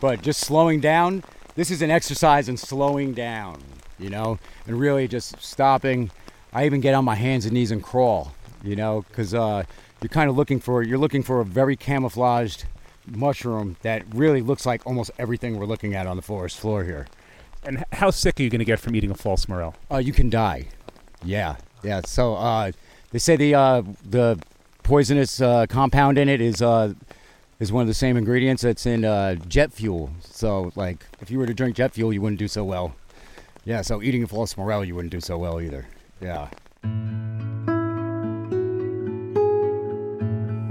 but 0.00 0.22
just 0.22 0.42
slowing 0.42 0.78
down. 0.78 1.24
This 1.56 1.72
is 1.72 1.82
an 1.82 1.90
exercise 1.90 2.48
in 2.48 2.56
slowing 2.56 3.12
down. 3.12 3.60
You 3.98 4.10
know, 4.10 4.38
and 4.68 4.78
really 4.78 5.08
just 5.08 5.42
stopping. 5.42 6.12
I 6.52 6.66
even 6.66 6.80
get 6.80 6.94
on 6.94 7.04
my 7.04 7.16
hands 7.16 7.46
and 7.46 7.54
knees 7.54 7.72
and 7.72 7.82
crawl. 7.82 8.32
You 8.62 8.76
know, 8.76 9.04
because 9.08 9.34
uh, 9.34 9.64
you're 10.00 10.08
kind 10.08 10.30
of 10.30 10.36
looking 10.36 10.60
for 10.60 10.84
you're 10.84 10.98
looking 10.98 11.24
for 11.24 11.40
a 11.40 11.44
very 11.44 11.74
camouflaged 11.74 12.66
mushroom 13.06 13.76
that 13.82 14.02
really 14.14 14.40
looks 14.40 14.66
like 14.66 14.86
almost 14.86 15.10
everything 15.18 15.58
we're 15.58 15.66
looking 15.66 15.94
at 15.94 16.06
on 16.06 16.16
the 16.16 16.22
forest 16.22 16.58
floor 16.58 16.84
here. 16.84 17.06
And 17.64 17.84
how 17.92 18.10
sick 18.10 18.38
are 18.38 18.42
you 18.42 18.50
going 18.50 18.60
to 18.60 18.64
get 18.64 18.78
from 18.78 18.94
eating 18.94 19.10
a 19.10 19.14
false 19.14 19.48
morel? 19.48 19.74
Uh, 19.90 19.98
you 19.98 20.12
can 20.12 20.30
die. 20.30 20.68
Yeah, 21.24 21.56
yeah. 21.82 22.00
So 22.04 22.34
uh, 22.34 22.72
they 23.10 23.18
say 23.18 23.36
the 23.36 23.54
uh, 23.54 23.82
the 24.04 24.38
poisonous 24.82 25.40
uh, 25.40 25.66
compound 25.66 26.18
in 26.18 26.28
it 26.28 26.40
is 26.40 26.62
uh, 26.62 26.94
is 27.58 27.72
one 27.72 27.82
of 27.82 27.88
the 27.88 27.94
same 27.94 28.16
ingredients 28.16 28.62
that's 28.62 28.86
in 28.86 29.04
uh, 29.04 29.34
jet 29.34 29.72
fuel. 29.72 30.10
So 30.20 30.72
like, 30.76 31.04
if 31.20 31.30
you 31.30 31.38
were 31.38 31.46
to 31.46 31.54
drink 31.54 31.76
jet 31.76 31.92
fuel, 31.92 32.12
you 32.12 32.20
wouldn't 32.20 32.38
do 32.38 32.48
so 32.48 32.62
well. 32.62 32.94
Yeah. 33.64 33.82
So 33.82 34.02
eating 34.02 34.22
a 34.22 34.28
false 34.28 34.56
morel, 34.56 34.84
you 34.84 34.94
wouldn't 34.94 35.12
do 35.12 35.20
so 35.20 35.36
well 35.36 35.60
either. 35.60 35.86
Yeah. 36.20 36.48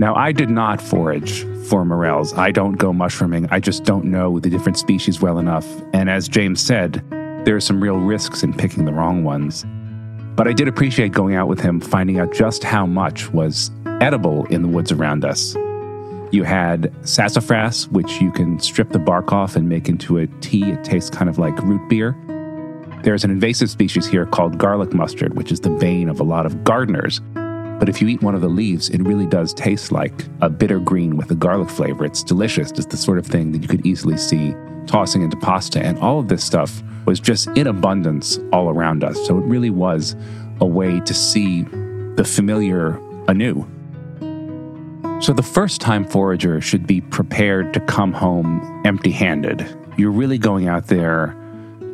Now, 0.06 0.14
I 0.14 0.34
did 0.34 0.52
not 0.52 0.80
forage 0.80 1.44
for 1.68 1.84
morels. 1.84 2.32
I 2.38 2.52
don't 2.52 2.74
go 2.74 2.94
mushrooming. 2.94 3.48
I 3.50 3.60
just 3.60 3.86
don't 3.86 4.06
know 4.06 4.40
the 4.40 4.52
different 4.52 4.78
species 4.78 5.20
well 5.20 5.40
enough. 5.40 5.66
And 5.94 6.12
as 6.12 6.28
James 6.28 6.62
said, 6.62 7.04
there 7.44 7.56
are 7.56 7.60
some 7.60 7.82
real 7.82 7.98
risks 7.98 8.44
in 8.44 8.54
picking 8.54 8.86
the 8.86 8.94
wrong 8.94 9.24
ones. 9.24 9.66
But 10.36 10.48
I 10.48 10.54
did 10.54 10.68
appreciate 10.68 11.12
going 11.12 11.34
out 11.34 11.48
with 11.48 11.60
him, 11.60 11.82
finding 11.82 12.20
out 12.20 12.32
just 12.32 12.64
how 12.64 12.86
much 12.86 13.32
was 13.32 13.72
edible 14.00 14.46
in 14.46 14.62
the 14.62 14.68
woods 14.68 14.92
around 14.92 15.26
us. 15.26 15.56
You 16.30 16.44
had 16.44 16.94
sassafras, 17.02 17.88
which 17.88 18.22
you 18.22 18.32
can 18.32 18.60
strip 18.60 18.92
the 18.92 19.00
bark 19.00 19.34
off 19.34 19.56
and 19.56 19.68
make 19.68 19.90
into 19.90 20.20
a 20.20 20.28
tea. 20.40 20.70
It 20.70 20.84
tastes 20.84 21.10
kind 21.10 21.32
of 21.32 21.40
like 21.40 21.58
root 21.64 21.82
beer. 21.90 22.16
There's 23.02 23.24
an 23.24 23.32
invasive 23.32 23.72
species 23.72 24.06
here 24.06 24.28
called 24.28 24.60
garlic 24.60 24.94
mustard, 24.94 25.36
which 25.36 25.52
is 25.52 25.62
the 25.62 25.72
bane 25.72 26.10
of 26.10 26.20
a 26.20 26.24
lot 26.24 26.46
of 26.46 26.64
gardeners. 26.64 27.22
But 27.80 27.90
if 27.90 28.02
you 28.02 28.08
eat 28.08 28.22
one 28.22 28.36
of 28.36 28.42
the 28.42 28.50
leaves, 28.50 28.90
it 28.90 29.02
really 29.02 29.26
does 29.26 29.54
taste 29.54 29.92
like 29.92 30.26
a 30.42 30.50
bitter 30.50 30.80
green 30.80 31.18
with 31.18 31.30
a 31.32 31.36
garlic 31.36 31.70
flavor. 31.70 32.06
It's 32.06 32.24
delicious. 32.24 32.72
It's 32.72 32.86
the 32.86 32.98
sort 32.98 33.18
of 33.18 33.26
thing 33.26 33.52
that 33.52 33.62
you 33.62 33.68
could 33.68 33.86
easily 33.86 34.18
see 34.18 34.54
tossing 34.88 35.22
into 35.24 35.38
pasta. 35.38 35.82
And 35.84 36.00
all 36.00 36.20
of 36.20 36.28
this 36.28 36.44
stuff 36.44 36.82
was 37.06 37.20
just 37.20 37.48
in 37.50 37.68
abundance 37.68 38.40
all 38.54 38.70
around 38.70 39.04
us. 39.04 39.16
So 39.28 39.38
it 39.38 39.44
really 39.44 39.70
was 39.70 40.16
a 40.62 40.66
way 40.66 41.00
to 41.02 41.14
see 41.14 41.64
the 42.16 42.24
familiar 42.26 43.00
anew. 43.28 43.68
So 45.22 45.34
the 45.34 45.44
first 45.44 45.82
time 45.82 46.06
forager 46.06 46.62
should 46.62 46.86
be 46.88 47.02
prepared 47.02 47.74
to 47.74 47.80
come 47.82 48.14
home 48.14 48.82
empty 48.86 49.12
handed. 49.12 49.68
You're 49.98 50.12
really 50.12 50.38
going 50.38 50.68
out 50.68 50.88
there 50.88 51.36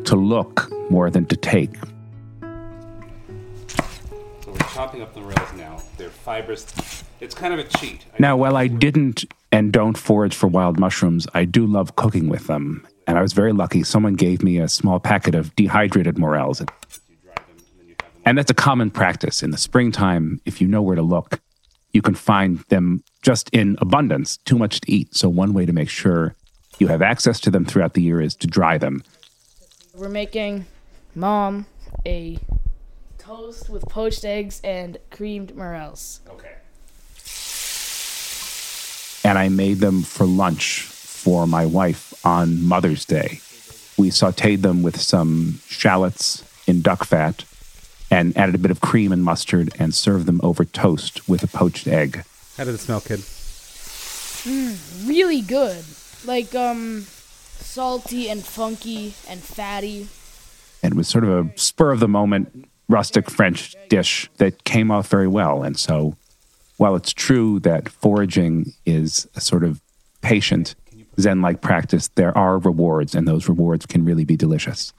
to 0.05 0.15
look 0.15 0.71
more 0.89 1.09
than 1.09 1.25
to 1.27 1.35
take. 1.35 1.75
So 4.81 4.87
chopping 4.87 5.03
up 5.03 5.13
the 5.13 5.21
rails 5.21 5.53
now. 5.53 5.77
They're 5.97 6.09
fibrous. 6.09 7.03
It's 7.19 7.35
kind 7.35 7.53
of 7.53 7.59
a 7.59 7.65
cheat. 7.65 8.03
Now, 8.17 8.35
while 8.35 8.57
I 8.57 8.65
didn't 8.65 9.25
and 9.51 9.71
don't 9.71 9.95
forage 9.95 10.33
for 10.33 10.47
wild 10.47 10.79
mushrooms, 10.79 11.27
I 11.35 11.45
do 11.45 11.67
love 11.67 11.95
cooking 11.95 12.29
with 12.29 12.47
them. 12.47 12.87
And 13.05 13.15
I 13.15 13.21
was 13.21 13.33
very 13.33 13.53
lucky. 13.53 13.83
Someone 13.83 14.15
gave 14.15 14.41
me 14.41 14.57
a 14.57 14.67
small 14.67 14.99
packet 14.99 15.35
of 15.35 15.55
dehydrated 15.55 16.17
morels. 16.17 16.63
And 18.25 18.35
that's 18.39 18.49
a 18.49 18.55
common 18.55 18.89
practice. 18.89 19.43
In 19.43 19.51
the 19.51 19.57
springtime, 19.59 20.41
if 20.45 20.59
you 20.59 20.67
know 20.67 20.81
where 20.81 20.95
to 20.95 21.03
look, 21.03 21.39
you 21.93 22.01
can 22.01 22.15
find 22.15 22.57
them 22.69 23.03
just 23.21 23.51
in 23.51 23.77
abundance, 23.81 24.37
too 24.37 24.57
much 24.57 24.81
to 24.81 24.91
eat. 24.91 25.13
So, 25.13 25.29
one 25.29 25.53
way 25.53 25.67
to 25.67 25.73
make 25.73 25.89
sure 25.89 26.33
you 26.79 26.87
have 26.87 27.03
access 27.03 27.39
to 27.41 27.51
them 27.51 27.65
throughout 27.65 27.93
the 27.93 28.01
year 28.01 28.19
is 28.19 28.33
to 28.37 28.47
dry 28.47 28.79
them. 28.79 29.03
We're 29.93 30.09
making 30.09 30.65
mom 31.13 31.67
a 32.03 32.39
toast 33.31 33.69
with 33.69 33.87
poached 33.87 34.25
eggs 34.25 34.59
and 34.63 34.97
creamed 35.09 35.55
morels. 35.55 36.19
Okay. 36.29 36.55
And 39.23 39.37
I 39.37 39.49
made 39.49 39.77
them 39.77 40.01
for 40.01 40.25
lunch 40.25 40.81
for 40.81 41.47
my 41.47 41.65
wife 41.65 42.13
on 42.25 42.63
Mother's 42.63 43.05
Day. 43.05 43.39
We 43.97 44.09
sauteed 44.09 44.63
them 44.63 44.83
with 44.83 44.99
some 44.99 45.61
shallots 45.67 46.43
in 46.67 46.81
duck 46.81 47.05
fat 47.05 47.45
and 48.09 48.35
added 48.35 48.55
a 48.55 48.57
bit 48.57 48.71
of 48.71 48.81
cream 48.81 49.11
and 49.11 49.23
mustard 49.23 49.71
and 49.79 49.93
served 49.93 50.25
them 50.25 50.41
over 50.43 50.65
toast 50.65 51.29
with 51.29 51.43
a 51.43 51.47
poached 51.47 51.87
egg. 51.87 52.25
How 52.57 52.65
did 52.65 52.73
it 52.73 52.79
smell, 52.79 52.99
kid? 52.99 53.19
Mm, 53.19 55.07
really 55.07 55.41
good. 55.41 55.85
Like, 56.25 56.53
um, 56.55 57.03
salty 57.03 58.29
and 58.29 58.43
funky 58.43 59.13
and 59.29 59.39
fatty. 59.39 60.07
And 60.83 60.93
it 60.93 60.97
was 60.97 61.07
sort 61.07 61.23
of 61.23 61.29
a 61.29 61.57
spur 61.57 61.91
of 61.91 61.99
the 61.99 62.07
moment 62.07 62.67
rustic 62.91 63.29
French 63.29 63.75
dish 63.89 64.29
that 64.37 64.63
came 64.63 64.91
off 64.91 65.07
very 65.07 65.27
well. 65.27 65.63
And 65.63 65.77
so, 65.77 66.15
while 66.77 66.95
it's 66.95 67.13
true 67.13 67.59
that 67.61 67.89
foraging 67.89 68.73
is 68.85 69.27
a 69.35 69.41
sort 69.41 69.63
of 69.63 69.81
patient, 70.21 70.75
Zen 71.19 71.41
like 71.41 71.61
practice, 71.61 72.09
there 72.15 72.35
are 72.37 72.57
rewards, 72.57 73.15
and 73.15 73.27
those 73.27 73.47
rewards 73.47 73.85
can 73.85 74.05
really 74.05 74.25
be 74.25 74.35
delicious. 74.35 74.93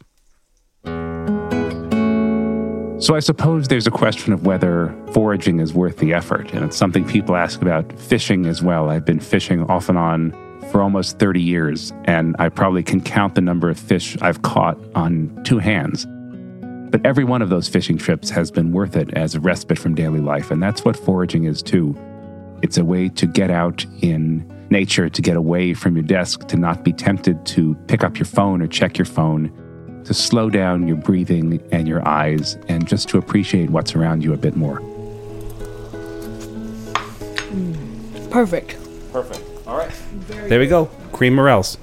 So 3.02 3.16
I 3.16 3.18
suppose 3.18 3.66
there's 3.66 3.88
a 3.88 3.90
question 3.90 4.32
of 4.32 4.46
whether 4.46 4.94
foraging 5.12 5.58
is 5.58 5.74
worth 5.74 5.98
the 5.98 6.14
effort. 6.14 6.52
And 6.52 6.64
it's 6.64 6.76
something 6.76 7.04
people 7.04 7.34
ask 7.34 7.60
about 7.60 7.98
fishing 7.98 8.46
as 8.46 8.62
well. 8.62 8.90
I've 8.90 9.04
been 9.04 9.18
fishing 9.18 9.68
off 9.68 9.88
and 9.88 9.98
on 9.98 10.30
for 10.70 10.80
almost 10.80 11.18
30 11.18 11.42
years, 11.42 11.92
and 12.04 12.36
I 12.38 12.48
probably 12.48 12.84
can 12.84 13.00
count 13.00 13.34
the 13.34 13.40
number 13.40 13.68
of 13.68 13.76
fish 13.76 14.16
I've 14.22 14.42
caught 14.42 14.78
on 14.94 15.42
two 15.42 15.58
hands. 15.58 16.06
But 16.92 17.04
every 17.06 17.24
one 17.24 17.40
of 17.40 17.48
those 17.48 17.68
fishing 17.68 17.96
trips 17.96 18.28
has 18.30 18.50
been 18.50 18.70
worth 18.70 18.96
it 18.96 19.12
as 19.14 19.34
a 19.34 19.40
respite 19.40 19.78
from 19.78 19.94
daily 19.94 20.20
life. 20.20 20.50
And 20.50 20.62
that's 20.62 20.84
what 20.84 20.94
foraging 20.94 21.44
is 21.44 21.62
too. 21.62 21.96
It's 22.60 22.76
a 22.76 22.84
way 22.84 23.08
to 23.08 23.26
get 23.26 23.50
out 23.50 23.84
in 24.02 24.46
nature, 24.70 25.08
to 25.08 25.22
get 25.22 25.36
away 25.36 25.72
from 25.72 25.96
your 25.96 26.04
desk, 26.04 26.46
to 26.48 26.56
not 26.56 26.84
be 26.84 26.92
tempted 26.92 27.44
to 27.46 27.74
pick 27.88 28.04
up 28.04 28.18
your 28.18 28.26
phone 28.26 28.60
or 28.60 28.66
check 28.66 28.98
your 28.98 29.06
phone 29.06 29.50
to 30.04 30.12
slow 30.12 30.50
down 30.50 30.86
your 30.86 30.96
breathing 30.96 31.62
and 31.72 31.88
your 31.88 32.06
eyes 32.06 32.56
and 32.68 32.86
just 32.86 33.08
to 33.08 33.18
appreciate 33.18 33.70
what's 33.70 33.94
around 33.94 34.22
you 34.22 34.32
a 34.34 34.36
bit 34.36 34.56
more. 34.56 34.80
Perfect. 38.30 38.76
Perfect. 39.12 39.66
All 39.66 39.76
right. 39.76 39.92
There 40.28 40.58
we 40.58 40.66
go. 40.66 40.86
Cream 41.12 41.34
morels. 41.34 41.78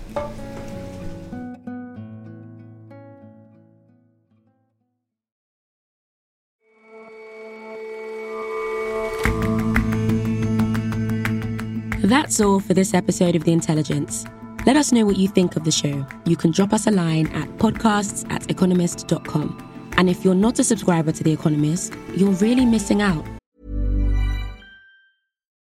That's 12.39 12.47
all 12.47 12.61
for 12.61 12.73
this 12.73 12.93
episode 12.93 13.35
of 13.35 13.43
The 13.43 13.51
Intelligence. 13.51 14.23
Let 14.65 14.77
us 14.77 14.93
know 14.93 15.05
what 15.05 15.17
you 15.17 15.27
think 15.27 15.57
of 15.57 15.65
the 15.65 15.71
show. 15.71 16.07
You 16.23 16.37
can 16.37 16.51
drop 16.51 16.71
us 16.71 16.87
a 16.87 16.91
line 16.91 17.27
at 17.33 17.49
podcasts 17.57 18.25
at 18.31 18.49
economist.com. 18.49 19.91
And 19.97 20.09
if 20.09 20.23
you're 20.23 20.35
not 20.35 20.57
a 20.57 20.63
subscriber 20.63 21.11
to 21.11 21.21
The 21.21 21.33
Economist, 21.33 21.93
you're 22.15 22.31
really 22.31 22.65
missing 22.65 23.01
out. 23.01 23.25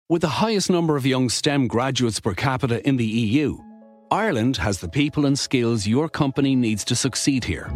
With 0.08 0.22
the 0.22 0.28
highest 0.28 0.70
number 0.70 0.96
of 0.96 1.04
young 1.04 1.28
STEM 1.28 1.66
graduates 1.66 2.20
per 2.20 2.34
capita 2.34 2.86
in 2.86 2.98
the 2.98 3.04
EU, 3.04 3.58
Ireland 4.12 4.56
has 4.58 4.78
the 4.78 4.88
people 4.88 5.26
and 5.26 5.36
skills 5.36 5.88
your 5.88 6.08
company 6.08 6.54
needs 6.54 6.84
to 6.84 6.94
succeed 6.94 7.42
here. 7.42 7.68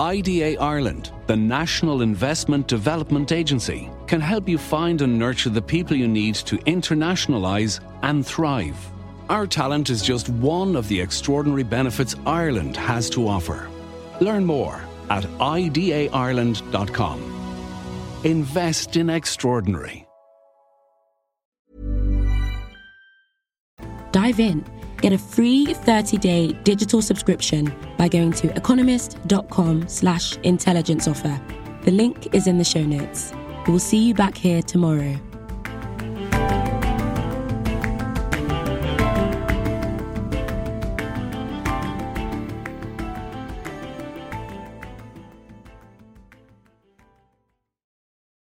IDA 0.00 0.60
Ireland, 0.60 1.12
the 1.28 1.36
National 1.36 2.02
Investment 2.02 2.66
Development 2.66 3.30
Agency, 3.30 3.88
can 4.10 4.20
help 4.20 4.48
you 4.48 4.58
find 4.58 5.02
and 5.02 5.16
nurture 5.16 5.50
the 5.50 5.62
people 5.62 5.96
you 5.96 6.08
need 6.08 6.34
to 6.34 6.58
internationalise 6.66 7.78
and 8.02 8.26
thrive. 8.26 8.76
Our 9.28 9.46
talent 9.46 9.88
is 9.88 10.02
just 10.02 10.28
one 10.28 10.74
of 10.74 10.88
the 10.88 11.00
extraordinary 11.00 11.62
benefits 11.62 12.16
Ireland 12.26 12.76
has 12.76 13.08
to 13.10 13.28
offer. 13.28 13.70
Learn 14.20 14.44
more 14.44 14.82
at 15.10 15.22
idaireland.com. 15.38 17.18
Invest 18.24 18.96
in 18.96 19.10
extraordinary. 19.10 20.04
Dive 24.10 24.40
in. 24.40 24.64
Get 25.00 25.12
a 25.12 25.18
free 25.18 25.68
30-day 25.68 26.54
digital 26.64 27.00
subscription 27.00 27.72
by 27.96 28.08
going 28.08 28.32
to 28.32 28.52
economist.com 28.56 29.86
slash 29.86 30.36
intelligence 30.38 31.06
offer. 31.06 31.40
The 31.84 31.92
link 31.92 32.34
is 32.34 32.48
in 32.48 32.58
the 32.58 32.64
show 32.64 32.82
notes. 32.82 33.32
We 33.70 33.74
will 33.74 33.78
see 33.78 33.98
you 33.98 34.14
back 34.14 34.36
here 34.36 34.62
tomorrow. 34.62 35.29